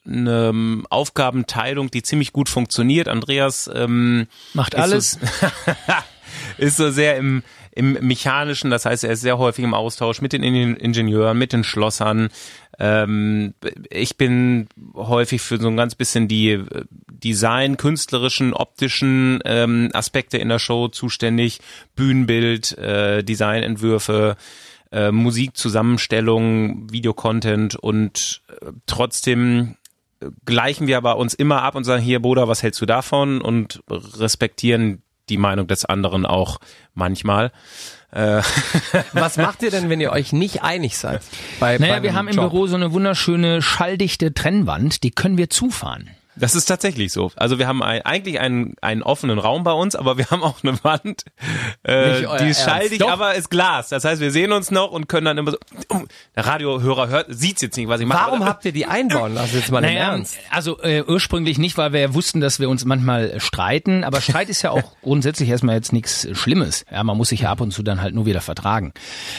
eine 0.06 0.50
ähm, 0.50 0.88
Aufgabenteilung, 0.90 1.92
die 1.92 2.04
ziemlich 2.04 2.34
gut 2.34 2.50
funktioniert. 2.50 3.08
Andreas 3.08 3.70
ähm, 3.74 4.28
Macht 4.54 4.76
alles. 4.76 5.12
So, 5.12 5.20
ist 6.58 6.78
so 6.78 6.92
sehr 6.92 7.18
im, 7.18 7.44
im 7.72 7.94
Mechanischen, 8.02 8.70
das 8.70 8.86
heißt, 8.86 9.04
er 9.04 9.12
ist 9.12 9.22
sehr 9.22 9.38
häufig 9.38 9.64
im 9.64 9.74
Austausch 9.74 10.22
mit 10.22 10.34
den 10.34 10.44
In- 10.44 10.76
Ingenieuren, 10.76 11.38
mit 11.38 11.54
den 11.54 11.64
Schlossern. 11.64 12.30
Ähm, 12.80 13.54
ich 13.90 14.18
bin 14.18 14.68
häufig 14.96 15.42
für 15.42 15.58
so 15.60 15.68
ein 15.68 15.78
ganz 15.78 15.96
bisschen 15.96 16.28
die 16.28 16.52
äh, 16.52 16.86
Design, 17.12 17.78
künstlerischen, 17.78 18.54
optischen 18.54 19.40
ähm, 19.46 19.90
Aspekte 19.94 20.38
in 20.38 20.50
der 20.50 20.60
Show 20.60 20.88
zuständig. 20.88 21.60
Bühnenbild, 21.96 22.78
äh, 22.78 23.24
Designentwürfe, 23.24 24.36
äh, 24.92 25.12
Musikzusammenstellung, 25.12 26.92
Videocontent 26.92 27.76
und 27.76 28.42
äh, 28.62 28.72
trotzdem 28.86 29.76
gleichen 30.46 30.88
wir 30.88 30.96
aber 30.96 31.18
uns 31.18 31.34
immer 31.34 31.64
ab 31.64 31.76
und 31.76 31.84
sagen, 31.84 32.02
hier 32.02 32.22
Boda, 32.22 32.48
was 32.48 32.64
hältst 32.64 32.80
du 32.80 32.86
davon? 32.86 33.42
Und 33.42 33.84
respektieren 33.90 35.02
die 35.34 35.38
Meinung 35.38 35.68
des 35.68 35.84
anderen 35.84 36.26
auch 36.26 36.60
manchmal. 36.94 37.52
Äh, 38.12 38.42
Was 39.14 39.38
macht 39.38 39.64
ihr 39.64 39.72
denn, 39.72 39.90
wenn 39.90 40.00
ihr 40.00 40.12
euch 40.12 40.32
nicht 40.32 40.62
einig 40.62 40.98
seid? 40.98 41.22
Bei, 41.60 41.78
Naja, 41.80 42.04
wir 42.04 42.14
haben 42.14 42.28
im 42.28 42.36
Job? 42.36 42.52
Büro 42.52 42.68
so 42.68 42.76
eine 42.76 42.94
wunderschöne 42.94 43.62
schalldichte 43.64 44.34
Trennwand, 44.34 45.04
die 45.04 45.10
können 45.12 45.38
wir 45.38 45.50
zufahren. 45.50 46.10
Das 46.36 46.56
ist 46.56 46.66
tatsächlich 46.66 47.12
so. 47.12 47.32
Also 47.36 47.60
wir 47.60 47.68
haben 47.68 47.84
ein, 47.84 48.02
eigentlich 48.04 48.40
einen, 48.40 48.76
einen 48.82 49.04
offenen 49.04 49.40
Raum 49.40 49.64
bei 49.64 49.72
uns, 49.72 49.96
aber 49.96 50.18
wir 50.18 50.26
haben 50.32 50.44
auch 50.44 50.64
eine 50.64 50.84
Wand, 50.84 51.26
äh, 51.84 52.26
die 52.40 52.50
ist 52.50 52.64
schalldig, 52.64 53.00
Doch. 53.00 53.12
aber 53.12 53.36
ist 53.36 53.50
Glas. 53.50 53.90
Das 53.90 54.04
heißt, 54.06 54.22
wir 54.22 54.32
sehen 54.32 54.52
uns 54.52 54.72
noch 54.72 54.92
und 54.92 55.08
können 55.08 55.26
dann 55.26 55.38
immer 55.38 55.52
so. 55.52 55.58
Der 56.36 56.46
Radiohörer 56.46 57.08
hört, 57.08 57.28
sieht's 57.30 57.62
jetzt 57.62 57.78
nicht, 57.78 57.88
was 57.88 58.02
ich 58.02 58.08
mache. 58.08 58.26
Warum 58.26 58.46
habt 58.46 58.66
ihr 58.66 58.72
die 58.72 58.86
einbauen 58.86 59.34
lassen? 59.36 59.56
Jetzt 59.56 59.72
mal 59.72 59.84
im 59.84 59.96
Ernst. 59.96 60.36
also 60.50 60.82
äh, 60.82 61.04
ursprünglich 61.04 61.58
nicht, 61.58 61.78
weil 61.78 61.94
wir 61.94 62.00
ja 62.00 62.14
wussten, 62.14 62.42
dass 62.42 62.60
wir 62.60 62.70
uns 62.70 62.86
manchmal 62.86 63.40
streiten, 63.40 64.04
aber 64.04 64.22
Streit 64.22 64.50
ist 64.50 64.62
ja 64.62 64.72
auch 64.72 64.94
grundsätzlich 65.02 65.50
erstmal 65.50 65.76
jetzt 65.76 65.94
nichts 65.94 66.28
Schlimmes. 66.34 66.86
Ja, 66.92 67.04
man 67.04 67.18
muss 67.18 67.30
sich 67.30 67.42
ja 67.42 67.52
ab 67.52 67.62
und 67.62 67.72
zu 67.72 67.84
dann 67.84 68.02
halt 68.02 68.16
nur 68.16 68.26
wieder 68.26 68.42
vertragen. 68.42 68.94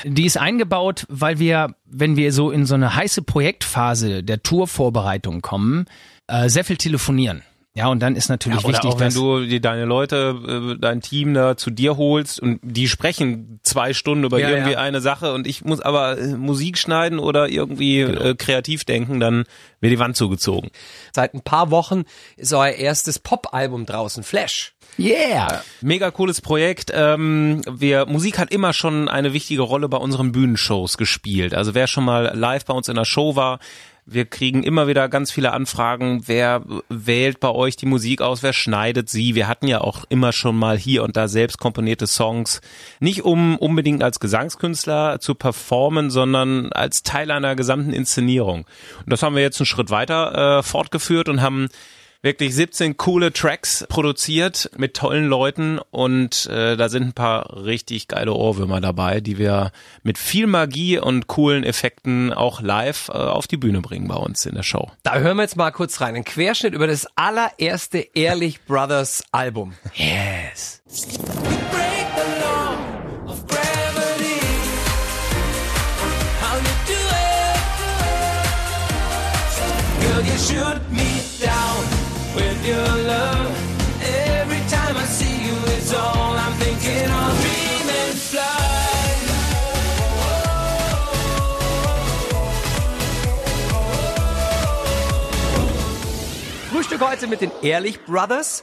Die 0.05 0.25
ist 0.25 0.37
eingebaut, 0.37 1.07
weil 1.09 1.39
wir, 1.39 1.75
wenn 1.87 2.17
wir 2.17 2.33
so 2.33 2.51
in 2.51 2.67
so 2.67 2.75
eine 2.75 2.95
heiße 2.95 3.23
Projektphase 3.23 4.23
der 4.23 4.43
Tourvorbereitung 4.43 5.41
kommen, 5.41 5.87
äh, 6.27 6.49
sehr 6.49 6.65
viel 6.65 6.77
telefonieren. 6.77 7.43
Ja, 7.77 7.89
und 7.89 7.99
dann 8.01 8.15
ist 8.15 8.29
natürlich 8.29 8.61
Oder 8.61 8.75
wichtig, 8.75 8.91
auch 8.91 9.01
wenn 9.01 9.13
du 9.13 9.45
die, 9.47 9.61
deine 9.61 9.85
Leute, 9.85 10.75
äh, 10.77 10.79
dein 10.81 11.01
Team 11.01 11.35
da 11.35 11.57
zu 11.57 11.71
dir 11.71 11.97
holst 11.97 12.39
und 12.39 12.61
die 12.63 12.87
sprechen 12.87 13.59
zwei 13.65 13.95
Stunden 13.95 14.23
über 14.23 14.39
Ja, 14.39 14.49
irgendwie 14.51 14.75
ja. 14.75 14.79
eine 14.79 15.01
Sache 15.01 15.33
und 15.33 15.45
ich 15.49 15.65
muss 15.65 15.81
aber 15.81 16.17
äh, 16.17 16.37
Musik 16.37 16.79
schneiden 16.79 17.19
oder 17.19 17.49
irgendwie 17.49 18.03
äh, 18.03 18.37
kreativ 18.37 18.85
denken, 18.85 19.19
dann 19.19 19.43
wird 19.81 19.93
die 19.93 19.99
Wand 19.99 20.17
zugezogen. 20.17 20.71
Seit 21.13 21.35
ein 21.35 21.41
paar 21.41 21.73
Wochen 21.73 22.05
ist 22.37 22.53
euer 22.53 22.69
erstes 22.69 23.19
Pop-Album 23.19 23.87
draußen, 23.87 24.23
Flash. 24.23 24.75
yeah. 24.97 25.65
Mega 25.81 26.13
cooles 26.13 26.41
Projekt. 26.41 26.93
Ähm, 26.95 27.63
wir, 27.69 28.07
Musik 28.07 28.39
hat 28.39 28.53
immer 28.53 28.73
schon 28.73 29.09
eine 29.09 29.33
wichtige 29.33 29.63
Rolle 29.63 29.89
bei 29.89 29.99
unseren 29.99 30.31
Bühnenshows 30.31 30.97
gespielt. 30.97 31.55
Also 31.55 31.75
wer 31.75 31.89
schon 31.89 32.05
mal 32.05 32.31
live 32.37 32.65
bei 32.67 32.75
uns 32.75 32.89
in 32.89 32.95
der 32.95 33.05
Show 33.05 33.35
war, 33.35 33.59
wir 34.07 34.27
kriegen 34.27 34.63
immer 34.63 34.87
wieder 34.87 35.09
ganz 35.09 35.31
viele 35.31 35.53
Anfragen, 35.53 36.23
wer 36.27 36.63
wählt 36.89 37.41
bei 37.41 37.49
euch 37.49 37.77
die 37.77 37.87
Musik 37.87 38.21
aus, 38.21 38.43
wer 38.43 38.53
schneidet 38.53 39.09
sie. 39.09 39.35
Wir 39.35 39.49
hatten 39.49 39.67
ja 39.67 39.81
auch 39.81 40.05
immer 40.09 40.33
schon 40.33 40.57
mal 40.57 40.77
hier 40.77 41.05
und 41.05 41.17
da 41.17 41.27
selbst 41.27 41.59
komponierte 41.59 42.07
Songs. 42.07 42.61
Nicht 43.01 43.23
um 43.23 43.57
unbedingt 43.57 44.03
als 44.03 44.21
Gesangskünstler 44.21 45.21
zu 45.21 45.35
performen, 45.35 46.11
sondern 46.11 46.71
als 46.73 47.03
Teil 47.03 47.31
einer 47.31 47.57
gesamten 47.57 47.93
Inszenierung. 47.93 48.67
Und 49.01 49.13
das 49.13 49.23
haben 49.23 49.37
wir 49.37 49.43
jetzt 49.43 49.61
einen 49.61 49.67
Schritt 49.67 49.91
weiter 49.91 50.59
äh, 50.59 50.63
fortgeführt 50.63 51.29
und 51.31 51.41
haben 51.41 51.69
wirklich 52.25 52.55
17 52.55 52.97
coole 52.97 53.33
Tracks 53.33 53.85
produziert 53.89 54.71
mit 54.77 54.95
tollen 54.95 55.27
Leuten 55.27 55.79
und 55.91 56.47
äh, 56.47 56.77
da 56.77 56.89
sind 56.89 57.03
ein 57.03 57.13
paar 57.13 57.65
richtig 57.65 58.09
geile 58.09 58.33
Ohrwürmer 58.33 58.81
dabei, 58.81 59.21
die 59.21 59.37
wir 59.37 59.73
mit 60.03 60.17
viel 60.17 60.47
Magie 60.47 60.99
und 60.99 61.27
coolen 61.27 61.65
Effekten 61.65 62.33
auch 62.33 62.63
live 62.63 63.11
äh, 63.11 63.13
auf 63.13 63.47
die 63.47 63.59
Bühne 63.59 63.83
bringen 63.83 64.09
bei 64.09 64.17
uns 64.17 64.47
in 64.47 64.55
der 64.55 64.63
Show. 64.63 64.91
Da 65.03 65.19
hören 65.19 65.37
wir 65.37 65.43
jetzt 65.43 65.57
mal 65.57 65.71
kurz 65.71 66.01
rein. 66.01 66.17
Ein 66.17 66.25
Querschnitt 66.25 66.73
über 66.73 66.87
das 66.87 67.07
allererste 67.15 67.99
Ehrlich 68.15 68.65
Brothers 68.65 69.23
Album. 69.31 69.75
Yes. 69.95 70.83
Frühstück 96.71 97.01
heute 97.03 97.27
mit 97.27 97.43
den 97.43 97.51
Ehrlich 97.63 98.03
Brothers. 98.05 98.63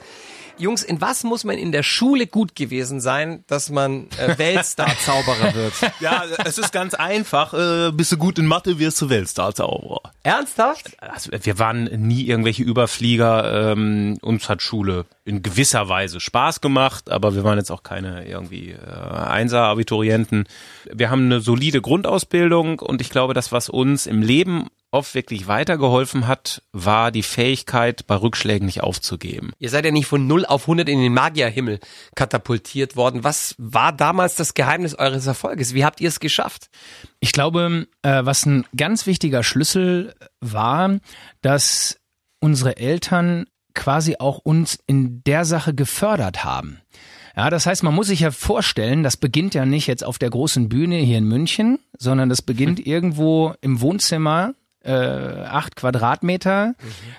Jungs, 0.58 0.82
in 0.82 1.00
was 1.00 1.24
muss 1.24 1.44
man 1.44 1.58
in 1.58 1.72
der 1.72 1.82
Schule 1.82 2.26
gut 2.26 2.54
gewesen 2.54 3.00
sein, 3.00 3.44
dass 3.46 3.70
man 3.70 4.08
äh, 4.18 4.34
Weltstar-Zauberer 4.38 5.54
wird? 5.54 5.74
Ja, 6.00 6.24
es 6.44 6.58
ist 6.58 6.72
ganz 6.72 6.94
einfach. 6.94 7.54
Äh, 7.54 7.92
bist 7.92 8.12
du 8.12 8.16
gut 8.16 8.38
in 8.38 8.46
Mathe, 8.46 8.78
wirst 8.78 9.00
du 9.00 9.08
Weltstar-Zauberer. 9.08 10.12
Ernsthaft? 10.22 10.96
Also, 11.00 11.30
wir 11.32 11.58
waren 11.58 11.84
nie 11.84 12.26
irgendwelche 12.26 12.62
Überflieger. 12.62 13.72
Ähm, 13.72 14.18
uns 14.22 14.48
hat 14.48 14.62
Schule 14.62 15.06
in 15.24 15.42
gewisser 15.42 15.88
Weise 15.88 16.20
Spaß 16.20 16.60
gemacht, 16.60 17.10
aber 17.10 17.34
wir 17.34 17.44
waren 17.44 17.58
jetzt 17.58 17.70
auch 17.70 17.82
keine 17.82 18.26
irgendwie 18.26 18.70
äh, 18.70 18.76
Einser-Abiturienten. 18.78 20.48
Wir 20.92 21.10
haben 21.10 21.26
eine 21.26 21.40
solide 21.40 21.80
Grundausbildung 21.80 22.80
und 22.80 23.00
ich 23.00 23.10
glaube, 23.10 23.32
das, 23.32 23.52
was 23.52 23.68
uns 23.68 24.06
im 24.06 24.22
Leben 24.22 24.68
oft 24.90 25.14
wirklich 25.14 25.46
weitergeholfen 25.46 26.26
hat, 26.26 26.62
war 26.72 27.10
die 27.10 27.22
Fähigkeit, 27.22 28.06
bei 28.06 28.14
Rückschlägen 28.14 28.66
nicht 28.66 28.82
aufzugeben. 28.82 29.52
Ihr 29.58 29.70
seid 29.70 29.86
ja 29.86 29.90
nicht 29.90 30.06
von 30.06 30.26
0 30.26 30.44
auf 30.44 30.62
100 30.62 30.88
in 30.88 31.00
den 31.00 31.14
Magierhimmel 31.14 31.80
katapultiert 32.14 32.94
worden. 32.94 33.24
Was 33.24 33.54
war 33.58 33.92
damals 33.92 34.34
das 34.34 34.54
Geheimnis 34.54 34.94
eures 34.94 35.26
Erfolges? 35.26 35.72
Wie 35.72 35.84
habt 35.84 36.00
ihr 36.00 36.08
es 36.08 36.20
geschafft? 36.20 36.68
Ich 37.20 37.32
glaube, 37.32 37.86
äh, 38.02 38.24
was 38.24 38.44
ein 38.44 38.66
ganz 38.76 39.06
wichtiger 39.06 39.42
Schlüssel 39.42 40.14
war, 40.40 40.98
dass 41.40 41.98
unsere 42.40 42.76
Eltern 42.76 43.46
quasi 43.74 44.16
auch 44.18 44.38
uns 44.38 44.78
in 44.86 45.22
der 45.24 45.44
Sache 45.44 45.74
gefördert 45.74 46.44
haben. 46.44 46.80
Ja, 47.36 47.48
das 47.48 47.66
heißt, 47.66 47.82
man 47.82 47.94
muss 47.94 48.08
sich 48.08 48.20
ja 48.20 48.30
vorstellen, 48.30 49.02
das 49.02 49.16
beginnt 49.16 49.54
ja 49.54 49.64
nicht 49.64 49.86
jetzt 49.86 50.04
auf 50.04 50.18
der 50.18 50.30
großen 50.30 50.68
Bühne 50.68 50.96
hier 50.96 51.18
in 51.18 51.24
München, 51.24 51.78
sondern 51.98 52.28
das 52.28 52.42
beginnt 52.42 52.86
irgendwo 52.86 53.54
im 53.62 53.80
Wohnzimmer, 53.80 54.54
äh, 54.84 54.92
acht 54.92 55.76
Quadratmeter. 55.76 56.74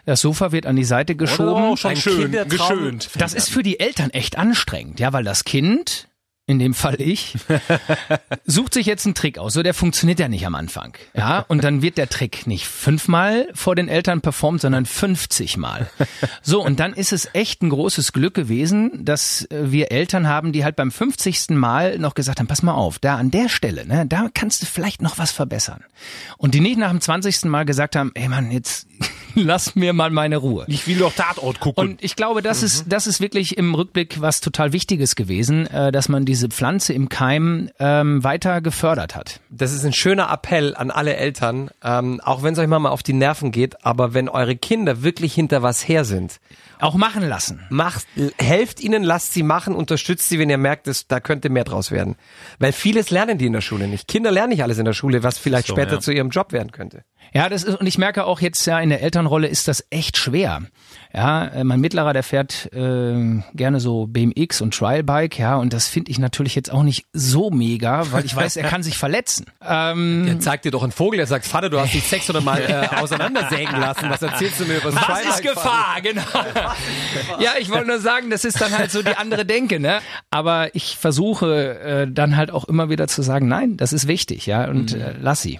Das 0.05 0.21
Sofa 0.21 0.51
wird 0.51 0.65
an 0.65 0.75
die 0.75 0.83
Seite 0.83 1.15
geschoben. 1.15 1.75
Ein 1.83 1.95
Kindertraum. 1.95 2.99
Das 3.15 3.33
ist 3.33 3.49
für 3.49 3.63
die 3.63 3.79
Eltern 3.79 4.11
echt 4.11 4.37
anstrengend, 4.37 4.99
ja, 4.99 5.13
weil 5.13 5.23
das 5.23 5.45
Kind 5.45 6.09
in 6.45 6.59
dem 6.59 6.73
Fall 6.73 6.99
ich, 6.99 7.35
sucht 8.45 8.73
sich 8.73 8.85
jetzt 8.85 9.05
einen 9.05 9.15
Trick 9.15 9.37
aus. 9.37 9.53
So, 9.53 9.63
der 9.63 9.73
funktioniert 9.73 10.19
ja 10.19 10.27
nicht 10.27 10.45
am 10.45 10.55
Anfang. 10.55 10.93
Ja, 11.15 11.45
und 11.47 11.63
dann 11.63 11.81
wird 11.81 11.97
der 11.97 12.09
Trick 12.09 12.47
nicht 12.47 12.67
fünfmal 12.67 13.47
vor 13.53 13.75
den 13.75 13.87
Eltern 13.87 14.19
performt, 14.19 14.59
sondern 14.59 14.85
50 14.85 15.55
Mal. 15.55 15.89
So, 16.41 16.63
und 16.63 16.81
dann 16.81 16.93
ist 16.93 17.13
es 17.13 17.29
echt 17.33 17.61
ein 17.61 17.69
großes 17.69 18.11
Glück 18.11 18.33
gewesen, 18.33 19.05
dass 19.05 19.45
äh, 19.51 19.71
wir 19.71 19.91
Eltern 19.91 20.27
haben, 20.27 20.51
die 20.51 20.65
halt 20.65 20.75
beim 20.75 20.91
50. 20.91 21.51
Mal 21.51 21.97
noch 21.97 22.13
gesagt 22.13 22.39
haben, 22.39 22.47
pass 22.47 22.61
mal 22.61 22.73
auf, 22.73 22.99
da 22.99 23.15
an 23.15 23.31
der 23.31 23.47
Stelle, 23.47 23.85
ne, 23.85 24.05
da 24.05 24.27
kannst 24.33 24.61
du 24.61 24.65
vielleicht 24.65 25.01
noch 25.01 25.17
was 25.17 25.31
verbessern. 25.31 25.83
Und 26.37 26.55
die 26.55 26.59
nicht 26.59 26.77
nach 26.77 26.89
dem 26.89 26.99
20. 26.99 27.45
Mal 27.45 27.63
gesagt 27.63 27.95
haben, 27.95 28.11
ey 28.15 28.27
Mann, 28.27 28.51
jetzt 28.51 28.87
lass 29.43 29.75
mir 29.75 29.93
mal 29.93 30.09
meine 30.09 30.37
Ruhe. 30.37 30.65
Ich 30.67 30.87
will 30.87 30.97
doch 30.97 31.13
Tatort 31.13 31.59
gucken. 31.59 31.89
Und 31.89 32.03
ich 32.03 32.15
glaube, 32.15 32.41
das 32.41 32.63
ist, 32.63 32.85
das 32.87 33.07
ist 33.07 33.19
wirklich 33.19 33.57
im 33.57 33.73
Rückblick 33.75 34.21
was 34.21 34.41
total 34.41 34.73
Wichtiges 34.73 35.15
gewesen, 35.15 35.67
äh, 35.67 35.91
dass 35.91 36.09
man 36.09 36.25
diese 36.25 36.49
Pflanze 36.49 36.93
im 36.93 37.09
Keim 37.09 37.69
ähm, 37.79 38.23
weiter 38.23 38.61
gefördert 38.61 39.15
hat. 39.15 39.39
Das 39.49 39.73
ist 39.73 39.85
ein 39.85 39.93
schöner 39.93 40.31
Appell 40.31 40.75
an 40.75 40.91
alle 40.91 41.15
Eltern, 41.15 41.69
ähm, 41.83 42.21
auch 42.21 42.43
wenn 42.43 42.53
es 42.53 42.59
euch 42.59 42.67
mal 42.67 42.85
auf 42.85 43.03
die 43.03 43.13
Nerven 43.13 43.51
geht, 43.51 43.85
aber 43.85 44.13
wenn 44.13 44.29
eure 44.29 44.55
Kinder 44.55 45.03
wirklich 45.03 45.33
hinter 45.33 45.61
was 45.61 45.87
her 45.87 46.05
sind, 46.05 46.39
Auch 46.79 46.95
machen 46.95 47.27
lassen. 47.27 47.61
macht, 47.69 48.05
helft 48.37 48.81
ihnen, 48.81 49.03
lasst 49.03 49.33
sie 49.33 49.43
machen, 49.43 49.75
unterstützt 49.75 50.29
sie, 50.29 50.39
wenn 50.39 50.49
ihr 50.49 50.57
merkt, 50.57 50.87
dass, 50.87 51.07
da 51.07 51.19
könnte 51.19 51.49
mehr 51.49 51.63
draus 51.63 51.91
werden. 51.91 52.15
Weil 52.59 52.73
vieles 52.73 53.09
lernen 53.09 53.37
die 53.37 53.45
in 53.45 53.53
der 53.53 53.61
Schule 53.61 53.87
nicht. 53.87 54.07
Kinder 54.07 54.31
lernen 54.31 54.49
nicht 54.49 54.63
alles 54.63 54.77
in 54.77 54.85
der 54.85 54.93
Schule, 54.93 55.23
was 55.23 55.37
vielleicht 55.37 55.67
So, 55.67 55.73
später 55.73 55.93
ja. 55.93 55.99
zu 55.99 56.11
ihrem 56.11 56.29
Job 56.29 56.51
werden 56.51 56.71
könnte. 56.71 57.03
Ja, 57.33 57.49
das 57.49 57.63
ist, 57.63 57.79
und 57.79 57.87
ich 57.87 57.97
merke 57.97 58.25
auch 58.25 58.41
jetzt 58.41 58.65
ja 58.65 58.79
in 58.79 58.89
der 58.89 59.01
Elternrolle 59.01 59.47
ist 59.47 59.67
das 59.67 59.83
echt 59.89 60.17
schwer. 60.17 60.61
Ja, 61.15 61.45
äh, 61.45 61.63
mein 61.63 61.79
Mittlerer, 61.79 62.13
der 62.13 62.23
fährt 62.23 62.71
äh, 62.73 63.41
gerne 63.53 63.79
so 63.79 64.07
BMX 64.07 64.61
und 64.61 64.73
Trialbike, 64.75 65.37
ja, 65.37 65.55
und 65.57 65.71
das 65.73 65.87
finde 65.87 66.09
ich 66.11 66.17
natürlich 66.17 66.55
jetzt 66.55 66.71
auch 66.71 66.81
nicht 66.81 67.05
so 67.13 67.51
mega, 67.51 68.11
weil 68.11 68.25
ich 68.25 68.35
weiß, 68.35 68.55
er 68.57 68.67
kann 68.69 68.83
sich 68.83 68.97
verletzen. 68.97 69.45
Ähm, 69.65 70.27
Er 70.27 70.39
zeigt 70.41 70.65
dir 70.65 70.71
doch 70.71 70.83
einen 70.83 70.91
Vogel, 70.91 71.17
der 71.17 71.25
sagt, 71.25 71.45
Vater, 71.45 71.69
du 71.69 71.79
hast 71.79 71.93
dich 71.93 72.03
600 72.03 72.43
Mal 72.43 72.59
äh, 72.61 72.95
auseinandersägen 73.01 73.79
lassen. 73.79 74.09
Was 74.09 74.21
erzählst 74.21 74.59
du 74.59 74.65
mir 74.65 74.77
über 74.77 74.91
das 74.91 75.07
das 75.07 75.21
ist 75.35 75.41
Gefahr, 75.41 76.01
genau. 76.01 76.21
ja, 77.39 77.51
ich 77.59 77.71
wollte 77.71 77.87
nur 77.87 77.99
sagen, 77.99 78.29
das 78.29 78.43
ist 78.43 78.59
dann 78.59 78.77
halt 78.77 78.91
so 78.91 79.01
die 79.01 79.15
andere 79.15 79.45
Denke, 79.45 79.79
ne? 79.79 79.99
Aber 80.31 80.75
ich 80.75 80.97
versuche 80.97 81.79
äh, 81.79 82.07
dann 82.11 82.35
halt 82.35 82.51
auch 82.51 82.65
immer 82.65 82.89
wieder 82.89 83.07
zu 83.07 83.21
sagen, 83.21 83.47
nein, 83.47 83.77
das 83.77 83.93
ist 83.93 84.07
wichtig, 84.07 84.45
ja, 84.47 84.67
und 84.67 84.93
äh, 84.93 85.13
lass 85.19 85.41
sie. 85.41 85.59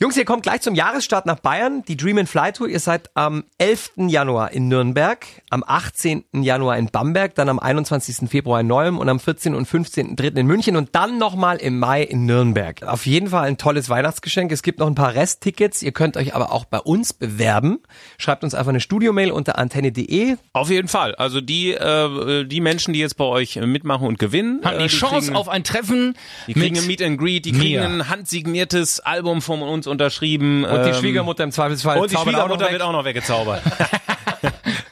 Jungs, 0.00 0.16
ihr 0.16 0.24
kommt 0.24 0.42
gleich 0.42 0.60
zum 0.60 0.74
Jahresstart 0.74 1.24
nach 1.24 1.38
Bayern, 1.38 1.84
die 1.86 1.96
Dream 1.96 2.18
and 2.18 2.28
Fly 2.28 2.50
Tour. 2.50 2.66
Ihr 2.68 2.80
seid 2.80 3.10
am 3.14 3.44
11. 3.58 3.92
Januar 4.08 4.50
in 4.50 4.66
Nürnberg, 4.66 5.24
am 5.50 5.62
18. 5.64 6.24
Januar 6.32 6.76
in 6.78 6.88
Bamberg, 6.88 7.36
dann 7.36 7.48
am 7.48 7.60
21. 7.60 8.28
Februar 8.28 8.58
in 8.60 8.66
Neuem 8.66 8.98
und 8.98 9.08
am 9.08 9.20
14. 9.20 9.54
und 9.54 9.68
15.3. 9.68 10.36
in 10.36 10.46
München 10.48 10.74
und 10.76 10.96
dann 10.96 11.18
nochmal 11.18 11.58
im 11.58 11.78
Mai 11.78 12.02
in 12.02 12.26
Nürnberg. 12.26 12.82
Auf 12.82 13.06
jeden 13.06 13.28
Fall 13.28 13.46
ein 13.46 13.56
tolles 13.56 13.88
Weihnachtsgeschenk. 13.88 14.50
Es 14.50 14.64
gibt 14.64 14.80
noch 14.80 14.88
ein 14.88 14.96
paar 14.96 15.14
Resttickets. 15.14 15.80
Ihr 15.80 15.92
könnt 15.92 16.16
euch 16.16 16.34
aber 16.34 16.50
auch 16.50 16.64
bei 16.64 16.80
uns 16.80 17.12
bewerben. 17.12 17.78
Schreibt 18.18 18.42
uns 18.42 18.52
einfach 18.54 18.70
eine 18.70 18.80
Studiomail 18.80 19.30
unter 19.30 19.58
antenne.de. 19.58 20.34
Auf 20.54 20.70
jeden 20.70 20.88
Fall. 20.88 21.14
Also 21.14 21.40
die, 21.40 21.70
äh, 21.70 22.44
die 22.44 22.60
Menschen, 22.60 22.94
die 22.94 22.98
jetzt 22.98 23.16
bei 23.16 23.26
euch 23.26 23.58
äh, 23.58 23.64
mitmachen 23.64 24.08
und 24.08 24.18
gewinnen, 24.18 24.60
Haben 24.64 24.80
äh, 24.80 24.82
die 24.82 24.88
Chance 24.88 25.28
kriegen, 25.28 25.36
auf 25.36 25.48
ein 25.48 25.62
Treffen 25.62 26.16
die 26.48 26.54
kriegen 26.54 26.74
mit 26.74 26.82
ein 26.82 26.86
Meet 26.88 27.02
and 27.02 27.18
Greet, 27.18 27.44
die 27.44 27.52
kriegen 27.52 27.80
mir. 27.80 27.84
ein 27.84 28.08
handsigniertes 28.08 28.98
Album 28.98 29.40
von 29.40 29.62
uns 29.62 29.83
unterschrieben. 29.86 30.64
Und 30.64 30.84
die 30.84 30.90
ähm, 30.90 30.94
Schwiegermutter 30.96 31.44
im 31.44 31.50
Zweifelsfall. 31.52 31.98
und 31.98 32.10
die 32.10 32.16
auch 32.16 32.24
Schwiegermutter 32.24 32.64
weg. 32.66 32.72
wird 32.72 32.82
auch 32.82 32.92
noch 32.92 33.04
weggezaubert. 33.04 33.62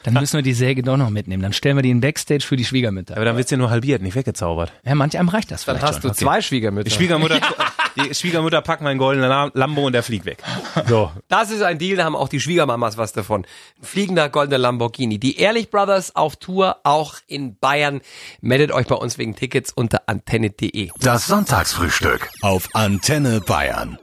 Dann 0.03 0.15
müssen 0.15 0.33
wir 0.37 0.41
die 0.41 0.53
Säge 0.53 0.83
doch 0.83 0.97
noch 0.97 1.09
mitnehmen. 1.09 1.41
Dann 1.41 1.53
stellen 1.53 1.77
wir 1.77 1.81
die 1.81 1.89
in 1.89 2.01
Backstage 2.01 2.41
für 2.43 2.57
die 2.57 2.65
Schwiegermütter. 2.65 3.15
Aber 3.15 3.23
dann 3.23 3.37
wird's 3.37 3.51
ja 3.51 3.57
nur 3.57 3.69
halbiert, 3.69 4.01
nicht 4.01 4.15
weggezaubert. 4.15 4.73
Ja, 4.83 4.95
manch 4.95 5.17
einem 5.17 5.29
reicht 5.29 5.49
das 5.49 5.63
Dann 5.63 5.77
vielleicht 5.77 5.93
hast 5.95 6.01
schon. 6.01 6.11
du 6.11 6.17
zwei 6.17 6.41
Schwiegermütter. 6.41 6.89
Die 6.89 6.91
Schwiegermutter, 6.95 7.39
die 7.95 8.13
Schwiegermutter 8.13 8.61
packt 8.61 8.81
meinen 8.81 8.97
goldenen 8.97 9.29
Lam- 9.29 9.51
Lambo 9.53 9.85
und 9.85 9.93
der 9.93 10.03
fliegt 10.03 10.25
weg. 10.25 10.43
So. 10.89 11.09
Das 11.29 11.51
ist 11.51 11.61
ein 11.61 11.77
Deal, 11.79 11.95
da 11.95 12.03
haben 12.03 12.17
auch 12.17 12.27
die 12.27 12.41
Schwiegermamas 12.41 12.97
was 12.97 13.13
davon. 13.13 13.45
Fliegender 13.81 14.27
goldener 14.27 14.57
Lamborghini. 14.57 15.19
Die 15.19 15.37
Ehrlich 15.39 15.69
Brothers 15.71 16.13
auf 16.17 16.35
Tour, 16.35 16.77
auch 16.83 17.15
in 17.27 17.57
Bayern. 17.57 18.01
Meldet 18.41 18.73
euch 18.73 18.87
bei 18.87 18.95
uns 18.95 19.17
wegen 19.17 19.35
Tickets 19.37 19.71
unter 19.71 20.01
antenne.de. 20.07 20.89
Das 20.99 21.27
Sonntagsfrühstück 21.27 22.29
auf 22.41 22.67
Antenne 22.73 23.39
Bayern. 23.39 23.97